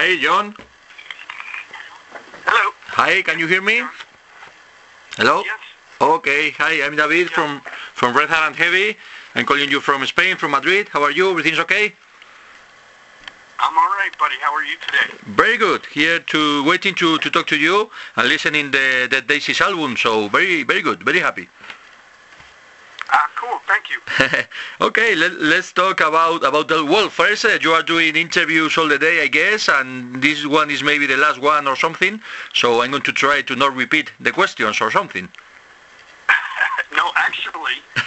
Hi, 0.00 0.16
John. 0.16 0.54
Hello. 2.46 2.72
Hi, 2.86 3.20
can 3.20 3.38
you 3.38 3.46
hear 3.46 3.60
me? 3.60 3.82
Hello? 5.18 5.42
Yes. 5.44 5.58
Okay, 6.00 6.52
hi, 6.52 6.82
I'm 6.82 6.96
David 6.96 7.28
from, 7.28 7.60
from 7.92 8.16
Red 8.16 8.30
Hat 8.30 8.46
and 8.46 8.56
Heavy. 8.56 8.96
I'm 9.34 9.44
calling 9.44 9.68
you 9.68 9.78
from 9.78 10.06
Spain, 10.06 10.38
from 10.38 10.52
Madrid. 10.52 10.88
How 10.88 11.02
are 11.02 11.10
you? 11.10 11.28
Everything's 11.28 11.58
okay? 11.58 11.92
I'm 13.58 13.76
all 13.76 13.92
right, 14.00 14.16
buddy. 14.18 14.36
How 14.40 14.54
are 14.54 14.64
you 14.64 14.76
today? 14.86 15.18
Very 15.36 15.58
good. 15.58 15.84
Here 15.84 16.18
to 16.18 16.64
waiting 16.64 16.94
to, 16.94 17.18
to 17.18 17.30
talk 17.30 17.46
to 17.48 17.58
you 17.58 17.90
and 18.16 18.26
listening 18.26 18.70
the 18.70 19.06
the 19.10 19.20
Daisies 19.20 19.60
album. 19.60 19.98
So 19.98 20.28
very 20.28 20.62
very 20.62 20.80
good. 20.80 21.02
Very 21.02 21.20
happy. 21.20 21.46
You. 23.90 24.00
okay, 24.86 25.16
let, 25.16 25.32
let's 25.40 25.72
talk 25.72 26.00
about 26.00 26.44
about 26.44 26.68
the 26.68 26.84
well. 26.84 27.08
First, 27.10 27.44
uh, 27.44 27.58
you 27.60 27.72
are 27.72 27.82
doing 27.82 28.14
interviews 28.14 28.78
all 28.78 28.86
the 28.86 28.98
day, 28.98 29.22
I 29.22 29.26
guess, 29.26 29.68
and 29.68 30.22
this 30.22 30.46
one 30.46 30.70
is 30.70 30.82
maybe 30.82 31.06
the 31.06 31.16
last 31.16 31.40
one 31.40 31.66
or 31.66 31.74
something. 31.74 32.20
So 32.54 32.82
I'm 32.82 32.90
going 32.90 33.02
to 33.02 33.12
try 33.12 33.42
to 33.42 33.56
not 33.56 33.74
repeat 33.74 34.12
the 34.20 34.30
questions 34.30 34.80
or 34.80 34.92
something. 34.92 35.28
no, 36.96 37.10
actually, 37.16 37.82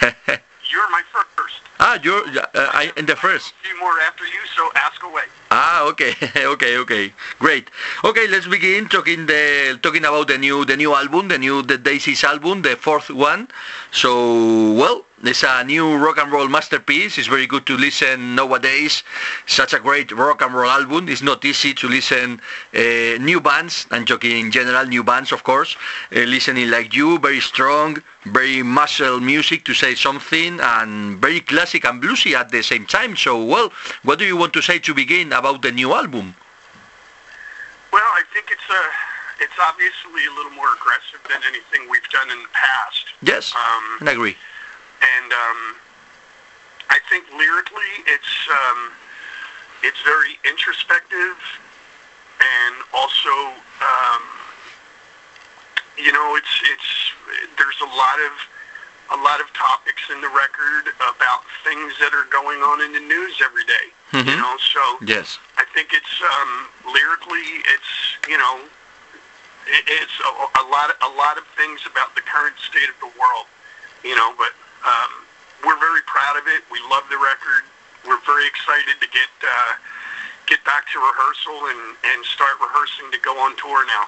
you're 0.70 0.90
my 0.90 1.02
first. 1.12 1.60
ah, 1.80 1.98
you're 2.02 2.24
uh, 2.28 2.46
I, 2.54 2.92
in 2.96 3.04
the 3.04 3.16
first. 3.16 3.52
A 3.60 3.68
few 3.68 3.78
more 3.78 4.00
after 4.00 4.24
you, 4.24 4.40
so 4.56 4.70
ask 4.76 5.02
away. 5.02 5.24
Ah, 5.50 5.84
okay, 5.84 6.14
okay, 6.54 6.78
okay, 6.78 7.12
great. 7.38 7.70
Okay, 8.02 8.26
let's 8.28 8.46
begin 8.46 8.88
talking 8.88 9.26
the 9.26 9.78
talking 9.82 10.04
about 10.04 10.28
the 10.28 10.38
new 10.38 10.64
the 10.64 10.76
new 10.76 10.94
album, 10.94 11.28
the 11.28 11.38
new 11.38 11.62
the 11.62 11.76
Daisies 11.76 12.24
album, 12.24 12.62
the 12.62 12.74
fourth 12.76 13.10
one. 13.10 13.48
So, 13.92 14.72
well, 14.72 15.04
it's 15.26 15.42
a 15.42 15.64
new 15.64 15.96
rock 15.96 16.18
and 16.18 16.30
roll 16.32 16.48
masterpiece. 16.48 17.18
It's 17.18 17.26
very 17.28 17.46
good 17.46 17.66
to 17.66 17.76
listen 17.76 18.34
nowadays. 18.34 19.02
Such 19.46 19.72
a 19.72 19.80
great 19.80 20.10
rock 20.12 20.42
and 20.42 20.54
roll 20.54 20.70
album. 20.70 21.08
It's 21.08 21.22
not 21.22 21.44
easy 21.44 21.74
to 21.74 21.88
listen 21.88 22.40
uh, 22.74 22.78
new 23.20 23.40
bands. 23.40 23.86
I'm 23.90 24.04
joking 24.04 24.36
in 24.38 24.50
general, 24.50 24.86
new 24.86 25.04
bands, 25.04 25.32
of 25.32 25.42
course. 25.44 25.76
Uh, 26.14 26.20
listening 26.20 26.70
like 26.70 26.94
you, 26.94 27.18
very 27.18 27.40
strong, 27.40 28.02
very 28.24 28.62
muscle 28.62 29.20
music 29.20 29.64
to 29.66 29.74
say 29.74 29.94
something, 29.94 30.58
and 30.60 31.18
very 31.18 31.40
classic 31.40 31.84
and 31.84 32.02
bluesy 32.02 32.32
at 32.34 32.50
the 32.50 32.62
same 32.62 32.86
time. 32.86 33.16
So, 33.16 33.42
well, 33.44 33.72
what 34.02 34.18
do 34.18 34.24
you 34.24 34.36
want 34.36 34.52
to 34.54 34.62
say 34.62 34.78
to 34.80 34.94
begin 34.94 35.32
about 35.32 35.62
the 35.62 35.72
new 35.72 35.92
album? 35.92 36.34
Well, 37.92 38.02
I 38.02 38.22
think 38.32 38.46
it's 38.50 38.68
a, 38.70 39.44
it's 39.44 39.58
obviously 39.62 40.26
a 40.26 40.34
little 40.36 40.52
more 40.52 40.72
aggressive 40.74 41.20
than 41.28 41.40
anything 41.46 41.88
we've 41.88 42.08
done 42.10 42.30
in 42.30 42.42
the 42.42 42.48
past. 42.52 43.04
Yes, 43.22 43.54
Um, 43.54 44.08
I 44.08 44.12
agree. 44.12 44.36
And 45.04 45.32
um, 45.32 45.60
I 46.90 46.98
think 47.10 47.24
lyrically, 47.32 47.92
it's 48.06 48.34
um, 48.50 48.92
it's 49.82 50.00
very 50.02 50.38
introspective, 50.48 51.36
and 52.40 52.74
also, 52.92 53.30
um, 53.82 54.22
you 55.98 56.12
know, 56.12 56.36
it's 56.36 56.54
it's 56.64 56.90
there's 57.56 57.80
a 57.82 57.90
lot 57.96 58.18
of 58.20 58.32
a 59.20 59.22
lot 59.22 59.40
of 59.40 59.52
topics 59.52 60.02
in 60.10 60.20
the 60.20 60.28
record 60.28 60.88
about 60.96 61.44
things 61.62 61.92
that 62.00 62.14
are 62.14 62.24
going 62.30 62.60
on 62.62 62.80
in 62.80 62.92
the 62.92 63.00
news 63.00 63.40
every 63.44 63.64
day. 63.64 63.92
You 64.12 64.22
Mhm. 64.22 64.38
know, 64.38 64.56
so 64.72 64.98
Yes. 65.02 65.38
I 65.58 65.64
think 65.74 65.92
it's 65.92 66.22
um, 66.22 66.68
lyrically, 66.86 67.64
it's 67.66 67.90
you 68.28 68.38
know, 68.38 68.60
it, 69.66 69.84
it's 69.86 70.16
a, 70.20 70.60
a 70.60 70.64
lot 70.70 70.90
of, 70.90 70.96
a 71.02 71.08
lot 71.16 71.36
of 71.36 71.44
things 71.56 71.80
about 71.84 72.14
the 72.14 72.22
current 72.22 72.56
state 72.58 72.88
of 72.88 72.98
the 73.00 73.10
world. 73.18 73.46
You 74.04 74.14
know, 74.14 74.34
but 74.38 74.52
um, 74.84 75.10
we're 75.64 75.78
very 75.78 76.02
proud 76.06 76.36
of 76.36 76.46
it. 76.46 76.62
We 76.70 76.80
love 76.90 77.04
the 77.10 77.18
record. 77.18 77.64
We're 78.06 78.20
very 78.26 78.46
excited 78.46 79.00
to 79.00 79.08
get 79.08 79.30
uh, 79.42 79.72
get 80.46 80.62
back 80.64 80.84
to 80.92 80.98
rehearsal 80.98 81.66
and 81.68 81.96
and 82.04 82.24
start 82.24 82.60
rehearsing 82.60 83.10
to 83.12 83.18
go 83.18 83.38
on 83.40 83.56
tour 83.56 83.84
now. 83.86 84.06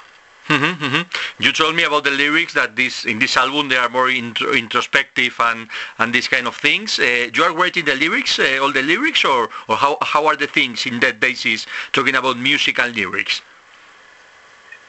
Mhm, 0.49 0.79
mhm. 0.79 1.07
You 1.39 1.51
told 1.53 1.75
me 1.75 1.83
about 1.83 2.05
the 2.05 2.13
lyrics 2.13 2.53
that 2.55 2.77
this 2.77 3.05
in 3.05 3.19
this 3.19 3.37
album 3.37 3.69
they 3.69 3.77
are 3.77 3.89
more 3.89 4.09
intro, 4.09 4.53
introspective 4.53 5.35
and 5.41 5.69
and 5.99 6.15
these 6.15 6.29
kind 6.29 6.47
of 6.47 6.55
things. 6.55 6.99
Uh, 7.01 7.31
you 7.35 7.43
are 7.43 7.53
writing 7.53 7.85
the 7.85 7.97
lyrics, 7.97 8.39
uh, 8.39 8.59
all 8.63 8.71
the 8.71 8.83
lyrics, 8.83 9.25
or 9.25 9.51
or 9.67 9.77
how 9.77 9.99
how 10.03 10.27
are 10.27 10.37
the 10.37 10.47
things 10.47 10.87
in 10.87 11.01
that 11.01 11.19
basis 11.19 11.67
talking 11.93 12.15
about 12.15 12.37
music 12.37 12.79
and 12.79 12.95
lyrics? 12.95 13.41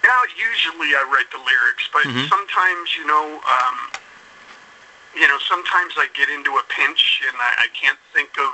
Now, 0.03 0.21
usually 0.37 0.95
I 0.95 1.03
write 1.11 1.29
the 1.31 1.39
lyrics, 1.39 1.89
but 1.91 2.03
Mhm. 2.03 2.29
sometimes, 2.29 2.95
you 2.95 3.05
know, 3.05 3.41
um, 3.55 3.77
you 5.19 5.27
know, 5.27 5.37
sometimes 5.49 5.93
I 5.97 6.07
get 6.13 6.29
into 6.29 6.51
a 6.57 6.63
pinch 6.69 7.21
and 7.27 7.35
I, 7.41 7.65
I 7.65 7.67
can't 7.73 7.97
think 8.13 8.29
of, 8.37 8.53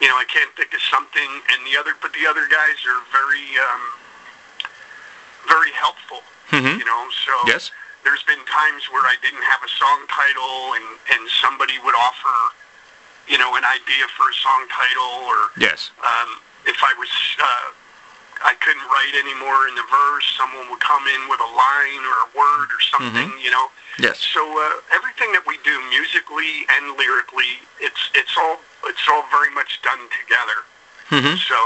you 0.00 0.08
know, 0.08 0.16
I 0.16 0.24
can't 0.24 0.50
think 0.56 0.72
of 0.72 0.80
something, 0.90 1.28
and 1.52 1.60
the 1.68 1.76
other, 1.78 1.92
but 2.00 2.12
the 2.14 2.26
other 2.26 2.48
guys 2.48 2.80
are 2.88 3.00
very, 3.12 3.44
um, 3.60 3.82
very 5.48 5.70
helpful, 5.72 6.22
Mhm. 6.50 6.78
you 6.78 6.84
know. 6.84 7.10
So 7.26 7.32
Yes. 7.46 7.70
there's 8.02 8.22
been 8.24 8.42
times 8.46 8.88
where 8.90 9.04
I 9.06 9.16
didn't 9.22 9.42
have 9.42 9.62
a 9.62 9.68
song 9.68 10.06
title, 10.08 10.74
and 10.74 10.84
and 11.12 11.28
somebody 11.40 11.78
would 11.78 11.94
offer, 11.94 12.36
you 13.28 13.36
know, 13.38 13.54
an 13.56 13.64
idea 13.64 14.08
for 14.16 14.28
a 14.30 14.34
song 14.34 14.66
title, 14.68 15.12
or 15.28 15.50
Yes. 15.56 15.90
um, 16.02 16.40
if 16.64 16.82
I 16.82 16.92
was 16.94 17.10
uh, 17.38 17.70
I 18.42 18.54
couldn't 18.58 18.82
write 18.88 19.14
anymore 19.14 19.68
in 19.68 19.74
the 19.74 19.86
verse, 19.90 20.26
someone 20.36 20.68
would 20.70 20.80
come 20.80 21.04
in 21.06 21.28
with 21.28 21.40
a 21.40 21.50
line 21.54 22.02
or 22.08 22.16
a 22.26 22.28
word 22.34 22.68
or 22.72 22.80
something, 22.80 23.30
you 23.42 23.50
know. 23.50 23.70
Yes. 23.98 24.18
So 24.18 24.40
uh, 24.42 24.80
everything 24.92 25.30
that 25.32 25.46
we 25.46 25.58
do 25.62 25.74
musically 25.90 26.66
and 26.74 26.98
lyrically, 26.98 27.62
it's 27.80 28.10
it's 28.14 28.34
all 28.36 28.58
it's 28.86 29.06
all 29.08 29.24
very 29.30 29.50
much 29.54 29.80
done 29.82 30.00
together. 30.10 30.58
Mhm. 31.10 31.38
So 31.38 31.58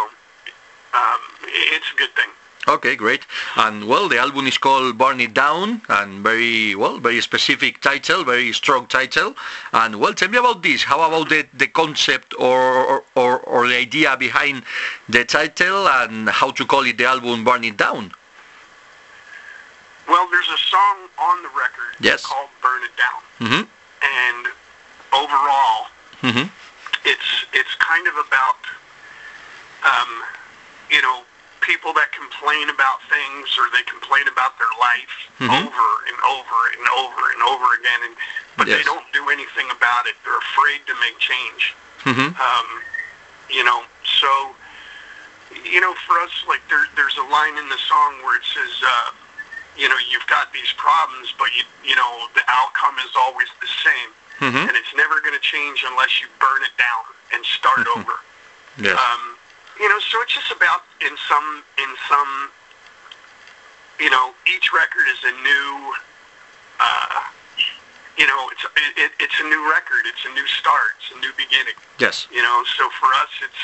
um, 0.94 1.20
it's 1.46 1.90
a 1.92 1.96
good 1.96 2.14
thing. 2.14 2.28
Okay, 2.68 2.96
great. 2.96 3.24
And 3.56 3.88
well, 3.88 4.08
the 4.10 4.18
album 4.18 4.46
is 4.46 4.58
called 4.58 4.98
Burn 4.98 5.20
It 5.22 5.32
Down, 5.32 5.80
and 5.88 6.22
very 6.22 6.74
well, 6.74 6.98
very 6.98 7.22
specific 7.22 7.80
title, 7.80 8.24
very 8.24 8.52
strong 8.52 8.86
title. 8.86 9.34
And 9.72 9.98
well, 9.98 10.12
tell 10.12 10.28
me 10.28 10.36
about 10.36 10.62
this. 10.62 10.82
How 10.82 11.00
about 11.00 11.30
the, 11.30 11.46
the 11.54 11.66
concept 11.66 12.34
or, 12.38 13.04
or, 13.14 13.38
or, 13.40 13.68
the 13.68 13.76
idea 13.76 14.16
behind 14.18 14.64
the 15.08 15.24
title 15.24 15.88
and 15.88 16.28
how 16.28 16.50
to 16.50 16.66
call 16.66 16.84
it 16.84 16.98
the 16.98 17.06
album 17.06 17.42
Burn 17.42 17.64
It 17.64 17.78
Down? 17.78 18.12
Well, 20.06 20.28
there's 20.30 20.48
a 20.48 20.58
song 20.58 20.96
on 21.18 21.42
the 21.42 21.48
record 21.48 21.96
Yes. 22.00 22.26
called 22.26 22.48
"Burn 22.62 22.82
It 22.82 22.96
Down," 22.96 23.48
hmm 23.48 23.64
and 24.02 24.46
overall, 25.12 25.88
hmm 26.20 26.48
it's 27.04 27.46
it's 27.54 27.74
kind 27.76 28.06
of 28.08 28.14
about 28.26 28.60
um, 29.84 30.22
you 30.90 31.00
know 31.02 31.22
people 31.68 31.92
that 31.92 32.08
complain 32.16 32.70
about 32.72 33.04
things 33.12 33.44
or 33.60 33.68
they 33.76 33.84
complain 33.84 34.24
about 34.32 34.56
their 34.56 34.72
life 34.80 35.12
Mhm. 35.38 35.52
over 35.68 35.88
and 36.08 36.18
over 36.24 36.58
and 36.72 36.88
over 36.88 37.30
and 37.30 37.42
over 37.42 37.74
again 37.74 38.00
and 38.08 38.16
but 38.56 38.66
they 38.66 38.82
don't 38.82 39.04
do 39.12 39.28
anything 39.28 39.70
about 39.70 40.06
it 40.08 40.16
they're 40.24 40.38
afraid 40.38 40.80
to 40.88 40.94
make 41.04 41.16
change 41.20 41.74
hmm 42.08 42.32
um, 42.40 42.68
you 43.50 43.62
know 43.62 43.84
so 44.02 44.56
you 45.62 45.80
know 45.80 45.94
for 46.08 46.18
us 46.20 46.32
like 46.48 46.62
there 46.68 46.88
there's 46.96 47.16
a 47.18 47.22
line 47.24 47.56
in 47.58 47.68
the 47.68 47.76
song 47.86 48.16
where 48.24 48.36
it 48.36 48.44
says 48.54 48.72
uh, 48.82 49.10
you 49.76 49.88
know 49.88 49.96
you've 50.10 50.26
got 50.26 50.50
these 50.52 50.72
problems 50.76 51.34
but 51.38 51.54
you 51.54 51.62
you 51.84 51.94
know 51.94 52.26
the 52.34 52.42
outcome 52.48 52.96
is 53.04 53.12
always 53.14 53.48
the 53.60 53.68
same 53.84 54.10
hmm 54.40 54.56
and 54.68 54.74
it's 54.76 54.94
never 54.96 55.20
going 55.20 55.34
to 55.34 55.44
change 55.44 55.84
unless 55.86 56.20
you 56.20 56.26
burn 56.40 56.62
it 56.64 56.74
down 56.78 57.04
and 57.34 57.44
start 57.44 57.86
Mhm. 57.86 57.96
over. 58.00 58.20
Yes. 58.78 58.96
Um, 58.98 59.37
you 59.80 59.88
know, 59.88 59.98
so 60.00 60.20
it's 60.22 60.34
just 60.34 60.50
about 60.50 60.82
in 61.00 61.14
some 61.28 61.62
in 61.78 61.90
some 62.08 62.50
you 64.00 64.10
know 64.10 64.34
each 64.46 64.72
record 64.72 65.06
is 65.10 65.22
a 65.24 65.34
new 65.42 65.94
uh, 66.80 67.22
you 68.16 68.26
know 68.26 68.50
it's 68.50 68.64
it, 68.64 68.92
it, 68.96 69.12
it's 69.20 69.38
a 69.40 69.44
new 69.44 69.70
record, 69.70 70.06
it's 70.06 70.24
a 70.26 70.34
new 70.34 70.46
start, 70.46 70.98
it's 70.98 71.16
a 71.16 71.20
new 71.20 71.32
beginning. 71.36 71.74
yes. 71.98 72.26
You 72.30 72.42
know, 72.42 72.64
so 72.76 72.88
for 73.00 73.06
us 73.22 73.30
it's 73.42 73.62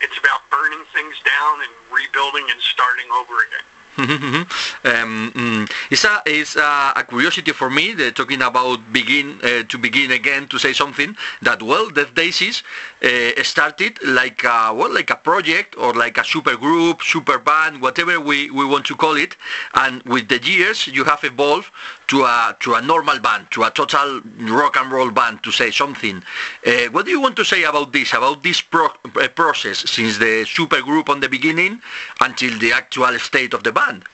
it's 0.00 0.18
about 0.18 0.48
burning 0.50 0.84
things 0.92 1.14
down 1.24 1.62
and 1.62 1.72
rebuilding 1.90 2.46
and 2.50 2.60
starting 2.60 3.06
over 3.12 3.42
again. 3.48 3.64
um, 4.84 5.32
mm, 5.32 5.70
it's 5.90 6.04
a 6.04 6.22
it's 6.26 6.56
a, 6.56 6.92
a 6.96 7.04
curiosity 7.08 7.52
for 7.52 7.70
me 7.70 7.94
talking 8.12 8.42
about 8.42 8.92
begin 8.92 9.40
uh, 9.42 9.62
to 9.64 9.78
begin 9.78 10.10
again 10.10 10.46
to 10.48 10.58
say 10.58 10.72
something 10.74 11.16
that 11.40 11.62
well 11.62 11.88
Dead 11.88 12.14
Daisies 12.14 12.62
uh, 13.02 13.42
started 13.42 13.98
like 14.04 14.44
a, 14.44 14.72
well 14.74 14.92
like 14.92 15.10
a 15.10 15.16
project 15.16 15.76
or 15.78 15.94
like 15.94 16.18
a 16.18 16.24
super 16.24 16.56
group 16.56 17.02
super 17.02 17.38
band 17.38 17.80
whatever 17.80 18.20
we, 18.20 18.50
we 18.50 18.64
want 18.66 18.84
to 18.86 18.96
call 18.96 19.16
it. 19.16 19.36
And 19.74 20.02
with 20.02 20.28
the 20.28 20.42
years 20.42 20.86
you 20.86 21.04
have 21.04 21.24
evolved 21.24 21.70
to 22.08 22.22
a 22.22 22.56
to 22.60 22.74
a 22.74 22.82
normal 22.82 23.18
band 23.18 23.46
to 23.50 23.62
a 23.64 23.70
total 23.70 24.20
rock 24.40 24.76
and 24.76 24.90
roll 24.92 25.10
band 25.10 25.42
to 25.42 25.50
say 25.50 25.70
something 25.70 26.22
uh, 26.66 26.70
what 26.92 27.04
do 27.04 27.10
you 27.10 27.20
want 27.20 27.36
to 27.36 27.44
say 27.44 27.64
about 27.64 27.92
this 27.92 28.12
about 28.14 28.42
this 28.42 28.60
pro- 28.60 28.86
uh, 29.16 29.28
process 29.28 29.78
since 29.90 30.18
the 30.18 30.44
super 30.46 30.80
group 30.82 31.08
on 31.08 31.20
the 31.20 31.28
beginning 31.28 31.80
until 32.20 32.56
the 32.58 32.72
actual 32.72 33.18
state 33.18 33.52
of 33.54 33.62
the 33.64 33.72
band 33.72 34.04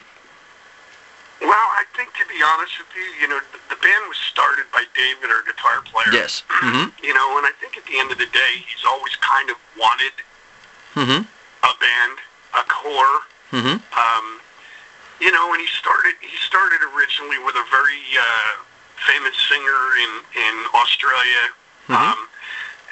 Well, 1.43 1.69
I 1.83 1.85
think 1.97 2.09
to 2.21 2.25
be 2.31 2.39
honest 2.41 2.79
with 2.79 2.93
you, 2.94 3.03
you 3.21 3.27
know, 3.29 3.41
the, 3.53 3.59
the 3.75 3.79
band 3.83 4.03
was 4.09 4.17
started 4.31 4.65
by 4.73 4.85
David, 4.95 5.29
our 5.35 5.43
guitar 5.43 5.83
player. 5.91 6.12
Yes. 6.21 6.43
Mhm. 6.62 6.87
You 7.03 7.12
know, 7.19 7.29
and 7.37 7.45
I 7.45 7.53
think 7.61 7.77
at 7.77 7.85
the 7.91 7.99
end 7.99 8.12
of 8.15 8.19
the 8.19 8.31
day, 8.31 8.53
he's 8.71 8.85
always 8.87 9.15
kind 9.17 9.50
of 9.50 9.56
wanted 9.77 10.15
hmm 10.95 11.21
a 11.71 11.73
band. 11.83 12.17
a 12.55 12.62
core. 12.77 13.17
Mhm. 13.59 13.75
Um, 14.03 14.27
you 15.23 15.31
know, 15.31 15.53
and 15.55 15.61
he 15.63 15.69
started 15.79 16.15
he 16.21 16.35
started 16.51 16.81
originally 16.95 17.39
with 17.47 17.55
a 17.55 17.65
very 17.71 18.03
uh, 18.19 18.53
famous 19.07 19.37
singer 19.49 19.81
in 20.03 20.13
in 20.35 20.55
Australia, 20.75 21.43
Mhm. 21.89 21.95
um, 21.95 22.29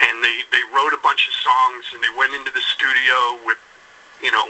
and 0.06 0.23
they 0.23 0.44
they 0.55 0.62
wrote 0.73 0.93
a 0.94 1.03
bunch 1.03 1.27
of 1.27 1.35
songs 1.35 1.85
and 1.93 1.99
they 2.03 2.11
went 2.15 2.32
into 2.35 2.53
the 2.53 2.62
studio 2.62 3.35
with 3.44 3.59
you 4.23 4.31
know 4.31 4.47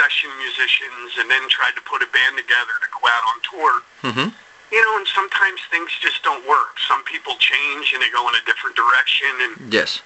session 0.00 0.30
musicians 0.38 1.16
and 1.18 1.30
then 1.30 1.46
tried 1.48 1.74
to 1.76 1.82
put 1.82 2.02
a 2.02 2.06
band 2.06 2.36
together 2.38 2.72
to 2.80 2.88
go 2.88 3.06
out 3.08 3.24
on 3.30 3.36
tour. 3.50 3.82
Mhm. 4.02 4.34
You 4.72 4.80
know, 4.84 4.96
and 4.96 5.06
sometimes 5.08 5.60
things 5.70 5.90
just 6.00 6.22
don't 6.22 6.44
work. 6.46 6.78
Some 6.86 7.02
people 7.02 7.34
change 7.36 7.92
and 7.92 8.00
they 8.02 8.08
go 8.08 8.28
in 8.28 8.34
a 8.34 8.40
different 8.42 8.76
direction 8.76 9.28
and 9.44 9.72
Yes. 9.72 10.00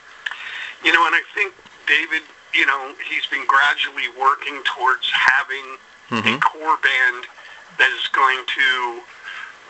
you 0.83 0.93
know, 0.93 1.07
and 1.07 1.15
I 1.15 1.23
think 1.35 1.55
David, 1.87 2.23
you 2.55 2.65
know, 2.67 2.95
he's 3.11 3.27
been 3.27 3.45
gradually 3.47 4.09
working 4.19 4.63
towards 4.65 5.11
having 5.11 5.79
a 6.11 6.15
Mhm. 6.15 6.41
core 6.41 6.77
band 6.77 7.27
that 7.79 7.91
is 7.91 8.07
going 8.09 8.45
to 8.47 9.03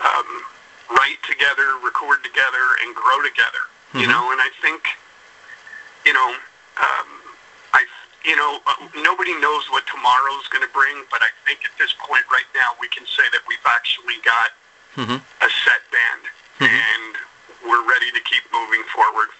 um, 0.00 0.44
write 0.90 1.22
together, 1.22 1.76
record 1.78 2.22
together, 2.22 2.74
and 2.82 2.94
grow 2.94 3.22
together. 3.22 3.60
You 3.94 4.06
Mhm. 4.06 4.10
know, 4.10 4.32
and 4.32 4.40
I 4.40 4.50
think, 4.60 4.98
you 6.04 6.12
know, 6.12 6.36
um, 6.76 7.22
I, 7.72 7.86
you 8.24 8.34
know, 8.36 8.60
uh, 8.66 8.74
nobody 8.96 9.32
knows 9.34 9.70
what 9.70 9.86
tomorrow's 9.86 10.48
going 10.48 10.62
to 10.62 10.68
bring, 10.74 11.04
but 11.10 11.22
I 11.22 11.30
think 11.46 11.64
at 11.64 11.76
this 11.78 11.92
point 11.92 12.24
right 12.30 12.46
now 12.54 12.76
we 12.80 12.88
can 12.88 13.06
say 13.06 13.22
that 13.30 13.46
we've 13.46 13.64
actually 13.66 14.16
got 14.18 14.52
Mhm. 14.96 15.22
a 15.40 15.50
set 15.64 15.88
band, 15.90 16.22
Mhm. 16.60 16.68
and 16.68 17.18
we're 17.62 17.82
ready 17.82 18.10
to 18.10 18.20
keep 18.20 18.52
moving 18.52 18.84
forward. 18.84 19.30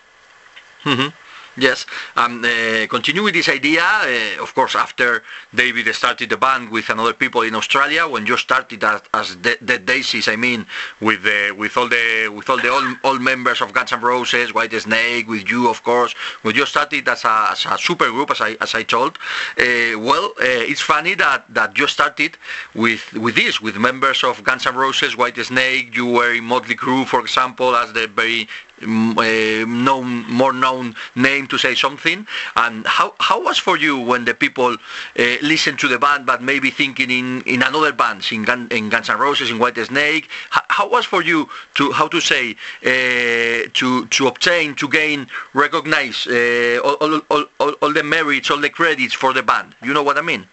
Yes, 1.57 1.87
um, 2.17 2.45
uh, 2.45 2.87
continue 2.89 3.23
with 3.23 3.35
this 3.35 3.49
idea. 3.49 3.83
Uh, 3.85 4.43
of 4.43 4.53
course, 4.57 4.75
after 4.75 5.23
David 5.55 5.93
started 5.95 6.31
the 6.31 6.37
band 6.37 6.71
with 6.71 6.91
another 6.91 7.13
people 7.13 7.43
in 7.43 7.55
Australia, 7.55 8.09
when 8.09 8.27
you 8.27 8.37
started 8.37 8.83
as, 8.83 9.03
as 9.15 9.37
the, 9.37 9.57
the 9.61 9.79
Daisies, 9.79 10.27
I 10.27 10.35
mean, 10.35 10.67
with 11.01 11.23
the, 11.23 11.53
with 11.57 11.77
all 11.77 11.89
the 11.89 12.29
with 12.29 12.51
all 12.51 12.61
the 12.61 12.73
all, 12.73 12.97
all 13.05 13.19
members 13.21 13.61
of 13.61 13.73
Guns 13.73 13.93
N' 13.93 14.01
Roses, 14.01 14.51
Whitesnake, 14.51 15.29
with 15.29 15.49
you, 15.49 15.69
of 15.69 15.85
course, 15.85 16.13
when 16.43 16.57
you 16.57 16.67
started 16.67 17.07
as 17.09 17.25
a, 17.25 17.47
as 17.53 17.67
a 17.67 17.79
super 17.79 18.11
group, 18.11 18.33
as 18.33 18.41
I 18.41 18.57
as 18.61 18.75
I 18.75 18.83
told. 18.83 19.19
Uh, 19.57 19.95
well, 19.99 20.33
uh, 20.41 20.71
it's 20.73 20.81
funny 20.81 21.15
that, 21.15 21.45
that 21.55 21.79
you 21.79 21.87
started 21.87 22.37
with 22.75 23.13
with 23.13 23.37
this, 23.37 23.61
with 23.61 23.77
members 23.77 24.25
of 24.25 24.43
Guns 24.43 24.67
N' 24.67 24.75
Roses, 24.75 25.15
Whitesnake. 25.15 25.95
You 25.95 26.07
were 26.07 26.35
in 26.35 26.45
Motley 26.45 26.75
Crue, 26.75 27.07
for 27.07 27.21
example, 27.21 27.77
as 27.77 27.93
the 27.93 28.09
very 28.09 28.49
mm, 28.81 29.17
uh, 29.17 29.67
known, 29.67 30.25
more 30.29 30.53
known 30.53 30.97
name 31.15 31.44
to 31.49 31.59
say 31.59 31.75
something. 31.75 32.27
And 32.57 32.87
how 32.87 33.15
how 33.21 33.43
was 33.43 33.59
for 33.59 33.77
you 33.77 33.99
when 33.99 34.25
the 34.25 34.35
people 34.35 34.73
uh, 34.75 35.37
listen 35.43 35.77
to 35.79 35.89
the 35.89 35.99
band, 35.99 36.27
but 36.27 36.43
maybe 36.43 36.71
thinking 36.71 37.11
in, 37.11 37.43
in 37.43 37.63
another 37.63 37.93
bands, 37.93 38.31
in, 38.33 38.45
Gun, 38.45 38.69
in 38.71 38.89
Guns 38.89 39.09
N' 39.09 39.19
Roses, 39.19 39.51
in 39.51 39.59
Whitesnake? 39.59 40.27
How, 40.51 40.63
how 40.69 40.89
was 40.89 41.05
for 41.05 41.23
you 41.23 41.49
to 41.75 41.93
how 41.93 42.09
to 42.09 42.21
say 42.21 42.57
uh, 42.83 43.69
to 43.75 44.07
to 44.07 44.27
obtain 44.27 44.75
to 44.77 44.89
gain 44.89 45.27
recognize 45.53 46.27
uh, 46.27 46.81
all, 46.85 47.21
all, 47.31 47.47
all, 47.61 47.73
all, 47.83 47.93
the 47.93 48.03
merits, 48.03 48.51
all 48.51 48.61
the 48.61 48.71
credits 48.71 49.15
for 49.15 49.33
the 49.33 49.43
band? 49.43 49.75
You 49.83 49.93
know 49.93 50.03
what 50.03 50.19
I 50.19 50.23
mean? 50.23 50.47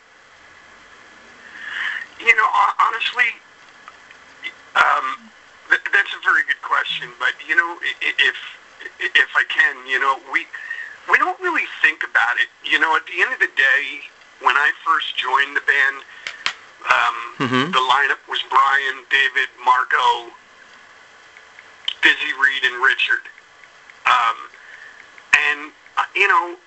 You 2.19 2.35
know, 2.35 2.49
honestly, 2.79 3.29
um, 4.75 5.29
th- 5.69 5.81
that's 5.91 6.13
a 6.13 6.21
very 6.23 6.43
good 6.47 6.61
question. 6.61 7.09
But 7.19 7.33
you 7.47 7.55
know, 7.55 7.77
if 8.01 8.35
if 8.99 9.29
I 9.35 9.43
can, 9.49 9.75
you 9.87 9.99
know, 9.99 10.19
we 10.31 10.45
we 11.11 11.17
don't 11.17 11.39
really 11.41 11.65
think 11.81 12.03
about 12.03 12.37
it. 12.39 12.47
You 12.63 12.79
know, 12.79 12.95
at 12.95 13.05
the 13.05 13.21
end 13.21 13.33
of 13.33 13.39
the 13.39 13.51
day, 13.55 14.01
when 14.39 14.55
I 14.55 14.71
first 14.85 15.15
joined 15.17 15.55
the 15.55 15.61
band, 15.61 15.97
um, 16.89 17.17
Mhm. 17.39 17.71
the 17.73 17.79
lineup 17.79 18.19
was 18.27 18.41
Brian, 18.43 19.05
David, 19.09 19.49
Marco, 19.63 20.31
Dizzy 22.01 22.33
Reed, 22.33 22.63
and 22.63 22.81
Richard. 22.81 23.21
Um, 24.05 24.49
and 25.33 25.71
uh, 25.97 26.05
you 26.15 26.27
know, 26.27 26.57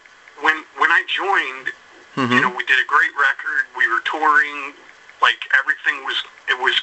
when 0.40 0.64
when 0.76 0.92
I 0.92 1.02
joined, 1.08 1.72
you 2.16 2.40
know, 2.40 2.48
we 2.50 2.62
did 2.64 2.78
a 2.78 2.84
great 2.84 3.14
record. 3.16 3.66
We 3.76 3.88
were 3.88 4.00
touring, 4.00 4.74
like 5.20 5.48
everything 5.58 6.04
was. 6.04 6.22
It 6.48 6.58
was 6.58 6.80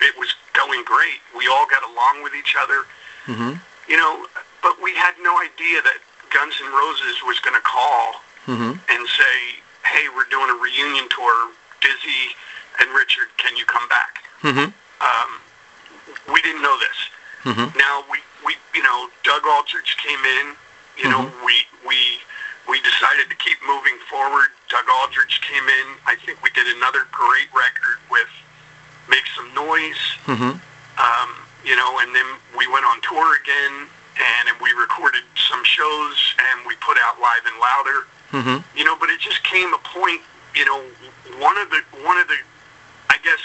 it 0.00 0.16
was 0.18 0.34
going 0.52 0.84
great. 0.84 1.20
We 1.34 1.48
all 1.48 1.64
got 1.66 1.82
along 1.84 2.22
with 2.22 2.34
each 2.34 2.54
other, 2.56 2.84
Mhm. 3.26 3.60
you 3.88 3.96
know. 3.96 4.28
But 4.60 4.80
we 4.80 4.94
had 4.94 5.18
no 5.20 5.38
idea 5.40 5.80
that 5.82 5.98
Guns 6.34 6.54
N' 6.60 6.72
Roses 6.72 7.22
was 7.24 7.38
going 7.40 7.54
to 7.54 7.62
call 7.62 8.20
Mhm. 8.48 8.78
and 8.88 9.08
say, 9.08 9.36
"Hey, 9.86 10.08
we're 10.10 10.24
doing 10.24 10.50
a 10.50 10.54
reunion 10.54 11.08
tour. 11.08 11.50
Dizzy 11.80 12.34
and 12.80 12.90
Richard, 12.92 13.28
can 13.38 13.56
you 13.56 13.64
come 13.64 13.86
back?" 13.88 14.24
Mhm. 14.42 14.72
Um, 15.00 15.40
we 16.28 16.42
didn't 16.42 16.60
know 16.62 16.76
this. 16.78 16.96
Mhm. 17.44 17.74
Now 17.76 18.04
we, 18.10 18.18
we 18.44 18.56
you 18.74 18.82
know 18.82 19.10
Doug 19.22 19.46
Aldrich 19.46 19.96
came 19.98 20.24
in. 20.26 20.56
You 20.96 21.08
know 21.08 21.32
we 21.44 21.66
we 21.84 22.20
we 22.66 22.80
decided 22.80 23.30
to 23.30 23.36
keep 23.36 23.62
moving 23.62 23.98
forward. 24.10 24.50
Doug 24.68 24.88
Aldrich 24.88 25.40
came 25.42 25.68
in. 25.68 25.86
I 26.06 26.16
think 26.16 26.42
we 26.42 26.50
did 26.50 26.66
another 26.66 27.06
great 27.12 27.48
record 27.54 27.98
with 28.10 28.28
Make 29.08 29.24
Some 29.36 29.52
Noise. 29.54 30.02
Mhm. 30.26 30.60
Um, 30.98 31.46
you 31.62 31.76
know, 31.76 31.98
and 32.00 32.14
then 32.14 32.26
we 32.54 32.66
went 32.66 32.84
on 32.86 33.00
tour 33.02 33.34
again, 33.36 33.88
and, 34.16 34.48
and 34.48 34.60
we 34.60 34.72
recorded 34.72 35.24
some 35.48 35.62
shows, 35.64 36.34
and 36.38 36.64
we 36.66 36.74
put 36.76 36.93
out 37.04 37.20
Live 37.20 37.44
and 37.46 37.58
Louder. 37.60 38.06
Mhm. 38.32 38.64
You 38.74 38.84
know, 38.84 38.96
but 38.96 39.10
it 39.10 39.20
just 39.20 39.42
came 39.44 39.72
a 39.74 39.78
point. 39.78 40.22
You 40.54 40.64
know, 40.64 40.80
one 41.38 41.56
of 41.58 41.70
the 41.70 41.80
one 42.02 42.18
of 42.18 42.26
the, 42.28 42.38
I 43.10 43.18
guess, 43.18 43.40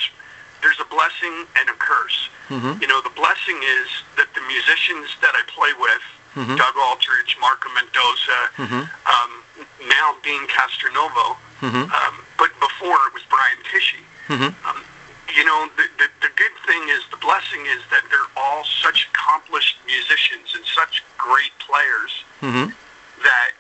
there's 0.62 0.80
a 0.80 0.86
blessing 0.86 1.46
and 1.56 1.70
a 1.70 1.74
curse. 1.74 2.30
Mhm. 2.50 2.82
You 2.82 2.88
know, 2.88 3.02
the 3.02 3.10
blessing 3.12 3.62
is 3.62 3.88
that 4.16 4.34
the 4.34 4.42
musicians 4.42 5.10
that 5.22 5.36
I 5.36 5.42
play 5.48 5.74
with, 5.74 6.02
Mhm. 6.38 6.58
Doug 6.58 6.78
Aldrich, 6.78 7.38
Marco 7.40 7.70
Mendoza, 7.70 8.50
Mhm. 8.58 8.90
um, 9.06 9.44
now 9.88 10.16
Dean 10.24 10.48
Castronovo, 10.48 11.38
Mhm. 11.62 11.92
um, 11.94 12.26
but 12.38 12.58
before 12.60 13.08
it 13.08 13.14
was 13.14 13.24
Brian 13.30 13.58
Tichy. 13.64 14.04
Mhm. 14.30 14.54
Um, 14.66 14.84
you 15.36 15.44
know, 15.44 15.70
the, 15.78 15.88
the, 15.98 16.10
the 16.22 16.30
good 16.30 16.56
thing 16.66 16.90
is, 16.90 17.02
the 17.12 17.18
blessing 17.18 17.66
is 17.68 17.82
that 17.92 18.04
they're 18.10 18.32
all 18.36 18.64
such 18.66 19.08
accomplished 19.14 19.78
musicians 19.86 20.56
and 20.56 20.66
such 20.66 21.04
great 21.18 21.58
players 21.60 22.24
Mhm. 22.42 22.74
That, 23.24 23.52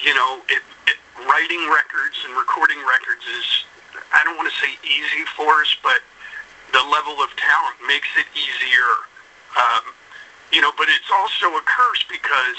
you 0.00 0.14
know, 0.14 0.40
it, 0.48 0.62
it, 0.86 0.98
writing 1.28 1.62
records 1.70 2.16
and 2.26 2.36
recording 2.36 2.78
records 2.86 3.24
is, 3.26 3.64
I 4.12 4.24
don't 4.24 4.36
want 4.36 4.50
to 4.50 4.56
say 4.60 4.76
easy 4.84 5.24
for 5.36 5.62
us, 5.62 5.74
but 5.82 6.00
the 6.72 6.82
level 6.90 7.22
of 7.22 7.30
talent 7.36 7.76
makes 7.86 8.08
it 8.18 8.26
easier. 8.34 8.90
Um, 9.56 9.84
you 10.52 10.60
know, 10.60 10.72
but 10.76 10.88
it's 10.88 11.10
also 11.10 11.56
a 11.56 11.62
curse 11.64 12.04
because 12.10 12.58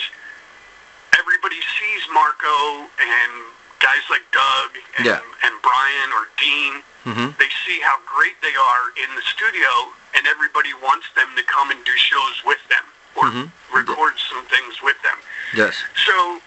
everybody 1.17 1.60
sees 1.79 2.03
Marco 2.13 2.88
and 3.00 3.31
guys 3.79 4.03
like 4.10 4.25
Doug 4.31 4.69
and, 4.98 5.05
Yeah. 5.05 5.22
and 5.43 5.53
Brian 5.62 6.10
or 6.13 6.29
Dean. 6.38 6.83
Mhm. 7.05 7.38
They 7.38 7.50
see 7.65 7.79
how 7.79 8.00
great 8.05 8.41
they 8.41 8.55
are 8.55 8.91
in 8.98 9.15
the 9.15 9.22
studio, 9.22 9.93
and 10.15 10.27
everybody 10.27 10.74
wants 10.74 11.07
them 11.15 11.29
to 11.36 11.43
come 11.43 11.72
and 11.72 11.83
do 11.86 11.95
shows 11.95 12.43
with 12.43 12.60
them 12.67 12.83
or 13.17 13.25
Mhm. 13.25 13.51
record 13.74 14.13
some 14.29 14.45
things 14.45 14.81
with 14.81 15.00
them. 15.01 15.17
Yes. 15.53 15.75
So, 16.05 16.41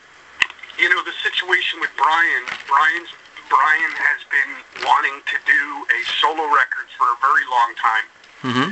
you 0.78 0.88
know, 0.88 1.02
the 1.02 1.12
situation 1.22 1.80
with 1.80 1.90
Brian, 1.96 2.44
Brian's 2.66 3.10
Brian 3.50 3.92
has 3.98 4.22
been 4.30 4.86
wanting 4.86 5.20
to 5.26 5.36
do 5.44 5.86
a 5.90 6.00
solo 6.22 6.46
record 6.54 6.86
for 6.96 7.10
a 7.10 7.16
very 7.20 7.44
long 7.46 7.74
time. 7.74 8.06
Mm-hmm. 8.46 8.70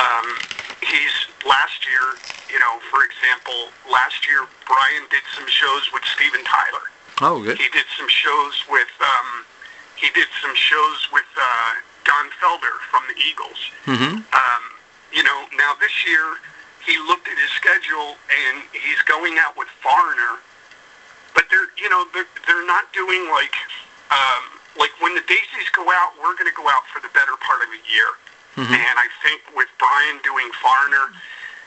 Um, 0.00 0.38
he's 0.80 1.12
last 1.44 1.84
year, 1.86 2.16
you 2.48 2.58
know, 2.58 2.80
for 2.90 3.04
example, 3.04 3.68
last 3.88 4.26
year 4.26 4.46
Brian 4.66 5.04
did 5.10 5.22
some 5.36 5.46
shows 5.46 5.92
with 5.92 6.02
Steven 6.16 6.42
Tyler. 6.42 6.88
Oh, 7.20 7.42
good. 7.42 7.58
He 7.58 7.68
did 7.68 7.84
some 7.98 8.08
shows 8.08 8.64
with 8.68 8.88
um, 9.00 9.44
he 9.96 10.08
did 10.10 10.28
some 10.40 10.54
shows 10.56 11.08
with 11.12 11.28
uh, 11.36 11.72
Don 12.04 12.30
Felder 12.40 12.80
from 12.90 13.02
the 13.08 13.20
Eagles. 13.20 13.60
Mm-hmm. 13.84 14.16
Um, 14.24 14.62
you 15.12 15.22
know, 15.22 15.44
now 15.58 15.74
this 15.80 16.06
year 16.06 16.40
he 16.86 16.96
looked 17.08 17.28
at 17.28 17.36
his 17.38 17.50
schedule 17.56 18.16
and 18.28 18.62
he's 18.72 19.00
going 19.08 19.38
out 19.38 19.56
with 19.56 19.68
Foreigner, 19.82 20.40
but 21.34 21.44
they're 21.50 21.68
you 21.80 21.88
know 21.88 22.06
they're 22.12 22.28
they're 22.46 22.66
not 22.66 22.92
doing 22.92 23.28
like 23.30 23.54
um, 24.10 24.44
like 24.78 24.92
when 25.00 25.14
the 25.14 25.24
Daisies 25.26 25.68
go 25.72 25.84
out, 25.90 26.12
we're 26.22 26.34
going 26.36 26.50
to 26.50 26.56
go 26.56 26.68
out 26.68 26.86
for 26.92 27.00
the 27.00 27.08
better 27.16 27.34
part 27.40 27.62
of 27.62 27.68
a 27.72 27.80
year, 27.88 28.10
Mhm. 28.56 28.74
and 28.76 28.94
I 28.98 29.08
think 29.24 29.42
with 29.56 29.68
Brian 29.78 30.18
doing 30.22 30.50
Foreigner. 30.60 31.12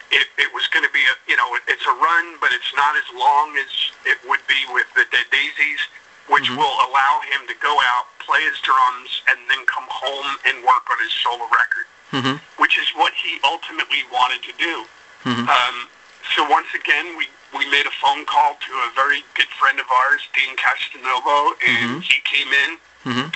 It, 0.09 0.23
it 0.37 0.47
was 0.53 0.65
going 0.71 0.85
to 0.87 0.91
be 0.95 1.03
a 1.03 1.15
you 1.27 1.35
know 1.35 1.53
it, 1.55 1.63
it's 1.67 1.83
a 1.85 1.91
run, 1.91 2.37
but 2.39 2.53
it's 2.53 2.71
not 2.79 2.95
as 2.95 3.03
long 3.13 3.57
as 3.57 3.67
it 4.05 4.15
would 4.23 4.39
be 4.47 4.55
with 4.71 4.87
the, 4.95 5.03
the 5.11 5.19
Daisies, 5.35 5.83
which 6.31 6.47
Mhm. 6.47 6.55
will 6.55 6.77
allow 6.87 7.19
him 7.27 7.45
to 7.47 7.53
go 7.59 7.75
out, 7.91 8.07
play 8.19 8.39
his 8.43 8.57
drums, 8.61 9.21
and 9.27 9.37
then 9.49 9.65
come 9.65 9.83
home 9.89 10.39
and 10.45 10.63
work 10.63 10.89
on 10.89 10.97
his 10.99 11.11
solo 11.11 11.43
record 11.51 11.87
Mhm. 12.13 12.39
which 12.55 12.77
is 12.77 12.87
what 12.95 13.11
he 13.15 13.37
ultimately 13.43 14.05
wanted 14.09 14.41
to 14.43 14.53
do. 14.53 14.87
Mhm. 15.25 15.47
Um, 15.49 15.87
so 16.35 16.47
once 16.49 16.67
again, 16.73 17.15
we, 17.17 17.27
we 17.57 17.65
made 17.69 17.85
a 17.85 17.91
phone 18.01 18.25
call 18.25 18.55
to 18.55 18.71
a 18.87 18.91
very 18.95 19.23
good 19.33 19.47
friend 19.59 19.79
of 19.79 19.85
ours, 19.89 20.21
Dean 20.33 20.55
Castronovo, 20.55 21.53
and 21.65 22.01
Mhm. 22.01 22.03
he 22.03 22.19
came 22.21 22.51
in 22.53 22.77
Mhm. 23.05 23.33